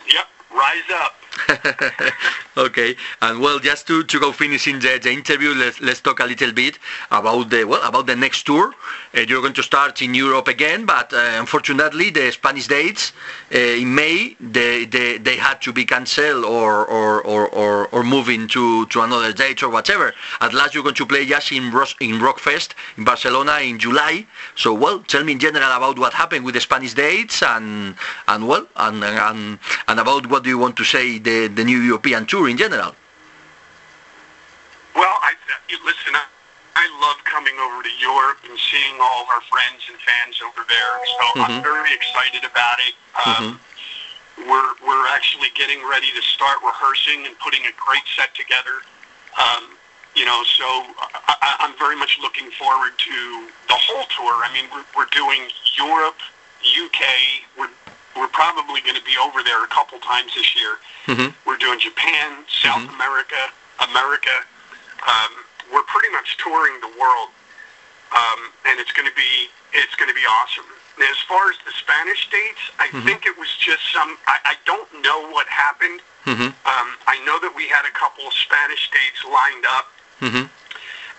Yep, 0.09 0.27
rise 0.53 0.91
up. 0.93 1.15
okay, 2.57 2.97
and 3.23 3.41
well, 3.41 3.59
just 3.59 3.87
to, 3.87 4.03
to 4.05 4.19
go 4.19 4.33
finishing 4.33 4.79
the, 4.81 4.99
the 5.03 5.11
interview, 5.11 5.55
let's 5.55 5.81
let's 5.81 6.01
talk 6.01 6.21
a 6.21 6.25
little 6.25 6.53
bit 6.53 6.79
about 7.11 7.51
the 7.51 7.65
well 7.65 7.83
about 7.89 8.07
the 8.07 8.17
next 8.17 8.43
tour. 8.45 8.75
Uh, 9.17 9.21
you're 9.21 9.41
going 9.41 9.53
to 9.55 9.63
start 9.63 10.03
in 10.03 10.15
Europe 10.15 10.49
again, 10.49 10.85
but 10.85 11.13
uh, 11.13 11.17
unfortunately, 11.35 12.11
the 12.11 12.31
Spanish 12.33 12.67
dates 12.67 13.13
uh, 13.55 13.59
in 13.59 13.95
May 13.95 14.37
they, 14.41 14.85
they 14.85 15.19
they 15.19 15.37
had 15.37 15.61
to 15.63 15.73
be 15.73 15.85
cancelled 15.85 16.45
or 16.45 16.85
or, 16.87 17.23
or, 17.23 17.49
or 17.49 17.89
or 17.89 18.05
moving 18.05 18.49
to, 18.49 18.87
to 18.87 19.01
another 19.03 19.33
date 19.33 19.63
or 19.63 19.71
whatever. 19.71 20.13
At 20.41 20.53
last, 20.53 20.75
you're 20.75 20.83
going 20.83 20.95
to 20.97 21.07
play 21.07 21.27
just 21.27 21.53
in 21.53 21.71
Ros- 21.71 21.97
in 22.01 22.19
Rockfest 22.19 22.71
in 22.97 23.05
Barcelona 23.05 23.59
in 23.59 23.79
July. 23.79 24.27
So 24.57 24.75
well, 24.75 25.01
tell 25.01 25.25
me 25.25 25.33
in 25.33 25.39
general 25.39 25.71
about 25.73 25.99
what 25.99 26.13
happened 26.13 26.45
with 26.45 26.55
the 26.55 26.61
Spanish 26.61 26.95
dates 26.95 27.43
and 27.43 27.97
and 28.29 28.49
well 28.49 28.67
and 28.77 29.05
and, 29.05 29.59
and 29.91 29.99
about 29.99 30.27
what 30.29 30.45
do 30.45 30.49
you 30.49 30.59
want 30.59 30.77
to 30.77 30.85
say 30.85 31.19
the 31.19 31.49
the 31.49 31.65
new 31.65 31.81
European 31.91 32.25
tour 32.25 32.49
in 32.49 32.57
general. 32.57 32.95
Well, 34.95 35.17
I 35.29 35.33
listen. 35.85 36.15
I, 36.15 36.25
I 36.77 36.87
love 37.03 37.19
coming 37.25 37.55
over 37.59 37.83
to 37.83 37.93
Europe 37.99 38.39
and 38.49 38.57
seeing 38.71 38.97
all 39.03 39.27
our 39.35 39.43
friends 39.53 39.83
and 39.91 39.99
fans 40.09 40.37
over 40.47 40.63
there. 40.75 40.95
So 41.19 41.25
I'm 41.43 41.55
Mhm. 41.59 41.63
very 41.63 41.93
excited 41.93 42.45
about 42.45 42.79
it. 42.87 42.95
Um, 43.27 43.61
We're 44.51 44.73
we're 44.87 45.07
actually 45.09 45.51
getting 45.61 45.81
ready 45.95 46.11
to 46.19 46.23
start 46.23 46.59
rehearsing 46.65 47.27
and 47.27 47.37
putting 47.41 47.67
a 47.67 47.73
great 47.87 48.07
set 48.17 48.31
together. 48.35 48.77
Um, 49.37 49.65
you 50.15 50.25
know, 50.25 50.41
so 50.59 50.67
I, 51.29 51.57
I'm 51.63 51.75
very 51.85 51.97
much 51.97 52.19
looking 52.23 52.49
forward 52.53 52.93
to 52.99 53.17
the 53.69 53.79
whole 53.87 54.05
tour. 54.17 54.35
I 54.47 54.51
mean, 54.55 54.67
we're, 54.73 54.87
we're 54.97 55.13
doing 55.13 55.43
Europe, 55.77 56.19
UK. 56.85 57.01
We're 57.59 57.69
we're 58.17 58.29
probably 58.29 58.81
going 58.81 58.97
to 58.97 59.05
be 59.05 59.17
over 59.23 59.43
there 59.43 59.63
a 59.65 59.69
couple 59.69 59.99
times 60.01 60.35
this 60.35 60.55
year. 60.57 60.79
hmm 61.07 61.29
We're 61.47 61.57
doing 61.57 61.79
Japan, 61.79 62.45
South 62.49 62.83
Mhm. 62.83 62.95
America, 62.95 63.51
America. 63.81 64.45
Um, 65.07 65.33
we're 65.73 65.83
pretty 65.85 66.11
much 66.11 66.37
touring 66.37 66.79
the 66.81 66.89
world, 66.99 67.31
um, 68.13 68.53
and 68.67 68.79
it's 68.81 68.93
going 68.93 69.09
to 69.09 69.15
be 69.15 69.51
it's 69.73 69.95
going 69.95 70.09
to 70.09 70.15
be 70.15 70.27
awesome. 70.27 70.67
As 71.01 71.17
far 71.29 71.49
as 71.49 71.57
the 71.65 71.71
Spanish 71.73 72.29
dates, 72.29 72.61
I 72.81 72.89
Mhm. 72.89 73.05
think 73.05 73.25
it 73.27 73.39
was 73.39 73.49
just 73.57 73.81
some. 73.93 74.19
I, 74.27 74.39
I 74.45 74.57
don't 74.67 74.93
know 75.01 75.21
what 75.31 75.47
happened. 75.47 76.03
hmm 76.25 76.51
Um, 76.67 76.89
I 77.07 77.19
know 77.25 77.39
that 77.39 77.55
we 77.55 77.69
had 77.69 77.85
a 77.87 77.91
couple 77.91 78.27
of 78.27 78.35
Spanish 78.35 78.91
dates 78.91 79.25
lined 79.25 79.65
up, 79.67 79.87
hmm 80.21 80.45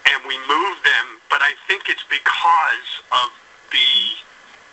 and 0.06 0.26
we 0.26 0.38
moved 0.48 0.84
them. 0.84 1.22
But 1.30 1.42
I 1.42 1.56
think 1.68 1.90
it's 1.90 2.04
because 2.04 2.88
of 3.12 3.32
the. 3.72 4.18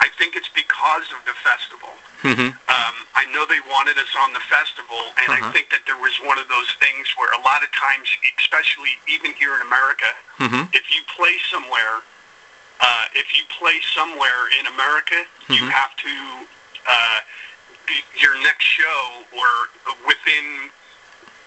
I 0.00 0.08
think 0.18 0.36
it's 0.36 0.48
because 0.48 1.06
of 1.12 1.20
the 1.26 1.34
festival. 1.42 1.90
hmm 2.22 2.50
Um, 2.68 2.94
I 3.14 3.24
know 3.32 3.46
they 3.46 3.60
wanted 3.70 3.96
us 3.98 4.10
on 4.18 4.32
the 4.32 4.40
festival, 4.40 5.12
and 5.22 5.30
Uh-huh. 5.32 5.48
I 5.48 5.52
think 5.52 5.70
that 5.70 5.86
there 5.86 5.96
was 5.96 6.14
one 6.20 6.38
of 6.38 6.48
those 6.48 6.70
things 6.80 7.08
where 7.16 7.30
a 7.32 7.40
lot 7.40 7.62
of 7.62 7.70
times, 7.72 8.08
especially 8.38 8.98
even 9.06 9.32
here 9.34 9.54
in 9.54 9.62
America, 9.62 10.10
hmm 10.38 10.64
if 10.72 10.84
you 10.94 11.02
play 11.16 11.38
somewhere, 11.50 12.02
uh, 12.80 13.06
if 13.14 13.36
you 13.36 13.42
play 13.48 13.80
somewhere 13.94 14.48
in 14.58 14.66
America, 14.66 15.24
you 15.48 15.62
Mhm. 15.62 15.70
have 15.70 15.94
to 15.96 16.46
uh, 16.86 17.20
be, 17.86 18.04
your 18.16 18.36
next 18.42 18.64
show 18.64 19.24
or 19.32 19.48
within 20.06 20.70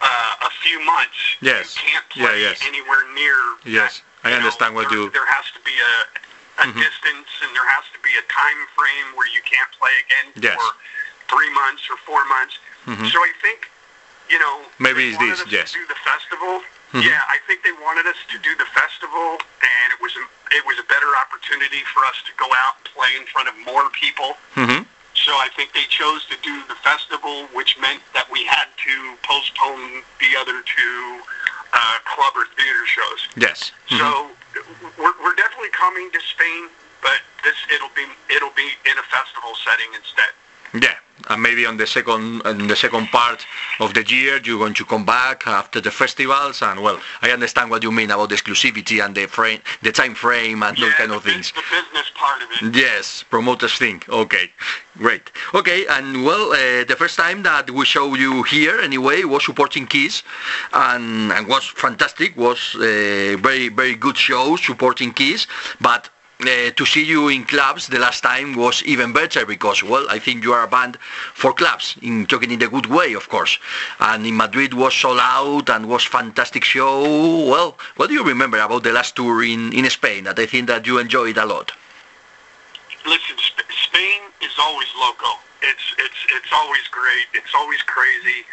uh, 0.01 0.35
a 0.47 0.49
few 0.63 0.79
months, 0.81 1.17
Yes. 1.41 1.75
you 1.75 1.81
can't 1.89 2.05
Yeah, 2.15 2.25
play 2.27 2.41
yes. 2.41 2.59
anywhere 2.63 3.03
near. 3.13 3.37
Yes, 3.65 4.01
that, 4.23 4.27
I 4.27 4.29
you 4.29 4.39
know, 4.39 4.45
understand 4.45 4.73
what 4.75 4.89
there, 4.89 4.97
you- 4.97 5.09
There 5.11 5.25
has 5.25 5.45
to 5.51 5.59
be 5.59 5.75
a 5.79 5.93
a 6.57 6.63
Mhm. 6.67 6.75
distance, 6.75 7.29
and 7.41 7.55
there 7.55 7.65
has 7.67 7.83
to 7.93 7.99
be 7.99 8.15
a 8.17 8.21
time 8.23 8.67
frame 8.75 9.15
where 9.15 9.27
you 9.27 9.41
can't 9.41 9.71
play 9.79 9.91
again 9.99 10.31
Yes. 10.35 10.55
for 10.55 10.75
three 11.29 11.49
months 11.49 11.89
or 11.89 11.97
four 11.97 12.23
months. 12.25 12.59
Mhm. 12.87 13.11
So 13.11 13.23
I 13.23 13.31
think, 13.41 13.69
you 14.29 14.39
know, 14.39 14.65
Maybe 14.79 15.11
they 15.11 15.17
wanted 15.17 15.39
us 15.39 15.47
yes. 15.47 15.71
to 15.71 15.79
do 15.79 15.85
the 15.87 15.95
festival. 15.95 16.63
Mhm. 16.93 17.03
Yeah, 17.03 17.23
I 17.29 17.37
think 17.47 17.63
they 17.63 17.71
wanted 17.71 18.05
us 18.07 18.17
to 18.29 18.37
do 18.39 18.53
the 18.55 18.65
festival, 18.65 19.39
and 19.61 19.93
it 19.93 20.01
was 20.01 20.15
a, 20.17 20.27
it 20.55 20.65
was 20.65 20.77
a 20.77 20.83
better 20.83 21.15
opportunity 21.15 21.83
for 21.85 22.05
us 22.05 22.21
to 22.25 22.31
go 22.33 22.53
out 22.53 22.75
and 22.77 22.93
play 22.93 23.15
in 23.15 23.25
front 23.27 23.47
of 23.47 23.57
more 23.59 23.89
people. 23.91 24.37
hmm 24.55 24.83
So 25.13 25.37
I 25.37 25.49
think 25.49 25.73
they 25.73 25.83
chose 25.85 26.25
to 26.25 26.37
do 26.37 26.63
the 26.67 26.75
festival, 26.75 27.45
which 27.53 27.77
meant 27.77 28.01
that 28.13 28.29
we 28.29 28.43
had 28.45 28.67
to 28.85 29.17
postpone 29.23 30.03
the 30.19 30.35
other 30.37 30.61
two 30.63 31.21
uh, 31.73 31.99
club 32.05 32.35
or 32.35 32.45
theater 32.57 32.85
shows. 32.85 33.27
Yes. 33.35 33.71
Mhm. 33.89 33.97
So 33.99 34.37
definitely 35.61 35.77
coming 35.77 36.11
to 36.11 36.19
Spain, 36.21 36.69
but 37.01 37.19
this 37.43 37.55
it'll 37.73 37.89
be 37.95 38.05
it'll 38.33 38.55
be 38.55 38.69
in 38.85 38.97
a 38.97 39.03
festival 39.03 39.51
setting 39.63 39.87
instead. 39.95 40.31
Yeah, 40.81 40.95
and 41.33 41.41
maybe 41.41 41.65
on 41.65 41.77
the 41.77 41.87
second 41.87 42.41
on 42.45 42.67
the 42.67 42.75
second 42.75 43.07
part 43.07 43.45
of 43.81 43.93
the 43.95 44.03
year 44.07 44.39
you're 44.43 44.59
going 44.59 44.75
to 44.75 44.85
come 44.85 45.05
back 45.05 45.47
after 45.47 45.81
the 45.81 45.91
festivals 45.91 46.61
and 46.61 46.81
well, 46.81 46.99
I 47.21 47.31
understand 47.31 47.71
what 47.71 47.81
you 47.83 47.91
mean 47.91 48.11
about 48.11 48.29
the 48.29 48.35
exclusivity 48.35 49.03
and 49.03 49.15
the 49.15 49.25
frame, 49.25 49.59
the 49.81 49.91
time 49.91 50.13
frame 50.15 50.61
and 50.63 50.77
those 50.77 50.93
kind 50.93 51.11
of 51.11 51.23
things. 51.23 51.51
the 51.51 51.61
business 51.61 52.11
part 52.13 52.41
of 52.43 52.49
it. 52.51 52.75
Yes, 52.75 53.23
promoters 53.23 53.73
think. 53.77 54.07
Okay, 54.07 54.51
great. 54.97 55.31
Okay, 55.55 55.87
and 55.87 56.23
well, 56.23 56.51
uh, 56.51 56.83
the 56.91 56.95
first 56.97 57.17
time 57.17 57.41
that 57.43 57.71
we 57.71 57.83
show 57.85 58.13
you 58.13 58.43
here 58.43 58.79
anyway 58.79 59.23
was 59.23 59.43
supporting 59.45 59.87
Kiss, 59.87 60.21
and, 60.73 61.31
and 61.31 61.47
was 61.47 61.65
fantastic. 61.65 62.37
Was 62.37 62.75
uh, 62.75 63.37
very 63.47 63.69
very 63.69 63.95
good 63.95 64.17
show 64.17 64.55
supporting 64.57 65.11
Kiss, 65.11 65.47
but. 65.81 66.09
Uh, 66.41 66.71
to 66.71 66.87
see 66.87 67.03
you 67.03 67.27
in 67.27 67.43
clubs 67.45 67.85
the 67.87 67.99
last 67.99 68.21
time 68.23 68.55
was 68.55 68.81
even 68.83 69.13
better 69.13 69.45
because 69.45 69.83
well 69.83 70.07
I 70.09 70.17
think 70.17 70.43
you 70.43 70.53
are 70.53 70.63
a 70.63 70.67
band 70.67 70.97
for 71.35 71.53
clubs 71.53 71.95
in 72.01 72.25
talking 72.25 72.49
in 72.49 72.57
the 72.57 72.67
good 72.67 72.87
way 72.87 73.13
of 73.13 73.29
course 73.29 73.59
and 73.99 74.25
in 74.25 74.35
Madrid 74.37 74.73
was 74.73 74.95
sold 74.95 75.19
out 75.21 75.69
and 75.69 75.87
was 75.87 76.03
fantastic 76.03 76.63
show 76.63 77.03
well 77.47 77.77
what 77.97 78.07
do 78.07 78.15
you 78.15 78.23
remember 78.23 78.57
about 78.57 78.81
the 78.81 78.91
last 78.91 79.15
tour 79.15 79.43
in, 79.43 79.71
in 79.71 79.87
Spain 79.91 80.23
that 80.23 80.39
I 80.39 80.47
think 80.47 80.65
that 80.65 80.87
you 80.87 80.97
enjoyed 80.97 81.37
a 81.37 81.45
lot 81.45 81.73
Listen, 83.05 83.37
Sp- 83.37 83.69
Spain 83.85 84.21
is 84.41 84.53
always 84.57 84.87
loco. 84.99 85.37
It's 85.61 85.93
it's 85.99 86.21
it's 86.37 86.51
always 86.53 86.87
great. 86.89 87.27
It's 87.33 87.53
always 87.53 87.81
crazy. 87.83 88.45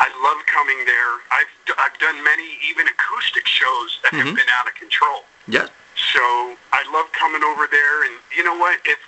I 0.00 0.08
love 0.24 0.44
coming 0.46 0.78
there. 0.86 1.12
I've 1.30 1.52
d- 1.66 1.72
I've 1.78 1.98
done 1.98 2.22
many 2.24 2.58
even 2.68 2.86
acoustic 2.86 3.46
shows 3.46 3.98
that 4.02 4.12
Mhm. 4.12 4.18
have 4.26 4.34
been 4.34 4.48
out 4.58 4.66
of 4.66 4.74
control. 4.74 5.24
yeah 5.46 5.66
So 5.98 6.56
I 6.72 6.86
love 6.94 7.10
coming 7.12 7.42
over 7.42 7.66
there, 7.70 8.04
and 8.04 8.14
you 8.36 8.44
know 8.44 8.56
what? 8.56 8.78
If 8.86 8.98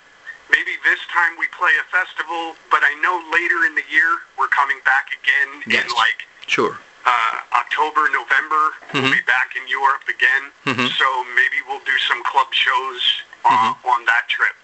maybe 0.51 0.75
this 0.83 0.99
time 1.07 1.33
we 1.39 1.47
play 1.55 1.71
a 1.79 1.85
festival, 1.87 2.55
but 2.69 2.83
I 2.83 2.93
know 2.99 3.23
later 3.31 3.63
in 3.65 3.75
the 3.75 3.85
year 3.89 4.19
we're 4.37 4.51
coming 4.51 4.77
back 4.83 5.15
again 5.15 5.63
Yes. 5.65 5.85
in 5.87 5.91
like 5.95 6.27
Sure. 6.47 6.77
uh, 7.05 7.39
October, 7.53 8.09
November. 8.09 8.73
Mhm. 8.91 9.01
We'll 9.03 9.11
be 9.13 9.21
back 9.21 9.55
in 9.55 9.67
Europe 9.67 10.03
again. 10.07 10.51
Mhm. 10.67 10.91
So 10.99 11.23
maybe 11.35 11.61
we'll 11.67 11.79
do 11.79 11.97
some 11.99 12.21
club 12.23 12.53
shows 12.53 13.23
uh, 13.43 13.73
on 13.85 14.05
that 14.05 14.27
trip. 14.29 14.55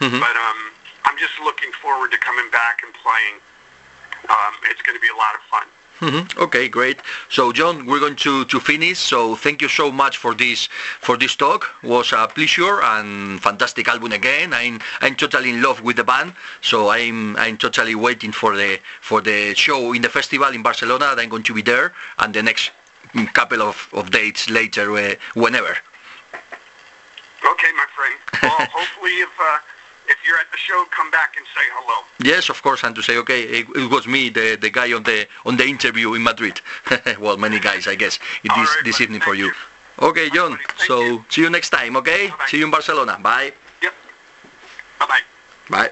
Mhm. 0.00 0.18
But 0.20 0.36
um, 0.36 0.72
I'm 1.04 1.16
just 1.18 1.38
looking 1.38 1.70
forward 1.72 2.10
to 2.12 2.18
coming 2.18 2.48
back 2.50 2.82
and 2.82 2.92
playing. 2.94 3.40
Um, 4.28 4.54
it's 4.64 4.82
going 4.82 4.96
to 4.96 5.00
be 5.00 5.08
a 5.08 5.14
lot 5.14 5.34
of 5.36 5.42
fun. 5.44 5.66
Mm-hmm. 6.04 6.38
Okay, 6.42 6.68
great. 6.68 7.00
So, 7.30 7.50
John, 7.50 7.86
we're 7.86 7.98
going 7.98 8.16
to, 8.16 8.44
to 8.44 8.60
finish. 8.60 8.98
So, 8.98 9.36
thank 9.36 9.62
you 9.62 9.68
so 9.68 9.90
much 9.90 10.18
for 10.18 10.34
this 10.34 10.66
for 11.00 11.16
this 11.16 11.34
talk. 11.34 11.74
It 11.82 11.88
was 11.88 12.12
a 12.12 12.28
pleasure 12.28 12.82
and 12.82 13.42
fantastic 13.42 13.88
album 13.88 14.12
again. 14.12 14.52
I'm 14.52 14.80
I'm 15.00 15.16
totally 15.16 15.48
in 15.48 15.62
love 15.62 15.80
with 15.80 15.96
the 15.96 16.04
band. 16.04 16.34
So 16.60 16.90
I'm 16.90 17.38
I'm 17.38 17.56
totally 17.56 17.94
waiting 17.94 18.32
for 18.32 18.54
the 18.54 18.80
for 19.00 19.22
the 19.22 19.54
show 19.54 19.94
in 19.94 20.02
the 20.02 20.10
festival 20.10 20.48
in 20.48 20.62
Barcelona. 20.62 21.14
I'm 21.16 21.30
going 21.30 21.44
to 21.44 21.54
be 21.54 21.62
there, 21.62 21.94
and 22.18 22.34
the 22.34 22.42
next 22.42 22.72
couple 23.32 23.62
of, 23.62 23.88
of 23.94 24.10
dates 24.10 24.50
later, 24.50 24.94
uh, 24.98 25.14
whenever. 25.32 25.74
Okay, 27.52 27.72
my 27.80 27.86
friend. 27.96 28.18
Well, 28.42 28.66
hopefully, 28.76 29.16
if 29.24 29.30
uh, 29.40 29.58
if 30.08 30.16
you're 30.26 30.38
at 30.38 30.50
the 30.50 30.58
show, 30.58 30.84
come 30.90 31.10
back 31.10 31.36
and 31.36 31.46
say 31.46 31.62
hello. 31.74 32.04
Yes, 32.22 32.48
of 32.48 32.62
course, 32.62 32.82
and 32.84 32.94
to 32.94 33.02
say, 33.02 33.16
okay, 33.18 33.42
it, 33.42 33.66
it 33.74 33.90
was 33.90 34.06
me, 34.06 34.28
the, 34.28 34.56
the 34.60 34.70
guy 34.70 34.92
on 34.92 35.02
the 35.02 35.26
on 35.44 35.56
the 35.56 35.64
interview 35.64 36.14
in 36.14 36.22
Madrid. 36.22 36.60
well, 37.20 37.36
many 37.36 37.58
guys, 37.60 37.86
I 37.86 37.94
guess, 37.94 38.18
this 38.42 38.50
right, 38.50 38.80
this 38.84 38.96
buddy. 38.96 39.04
evening 39.04 39.20
for 39.20 39.34
you. 39.34 39.46
you. 39.46 39.52
Okay, 40.00 40.28
John. 40.30 40.56
Thank 40.56 40.80
So 40.80 41.00
you. 41.02 41.24
see 41.28 41.42
you 41.42 41.50
next 41.50 41.70
time. 41.70 41.96
Okay. 41.96 42.28
Bye-bye. 42.28 42.46
See 42.48 42.58
you 42.58 42.64
in 42.64 42.70
Barcelona. 42.70 43.18
Bye. 43.20 43.52
Yep. 43.82 43.92
Bye 44.98 45.06
bye. 45.06 45.20
Bye. 45.70 45.90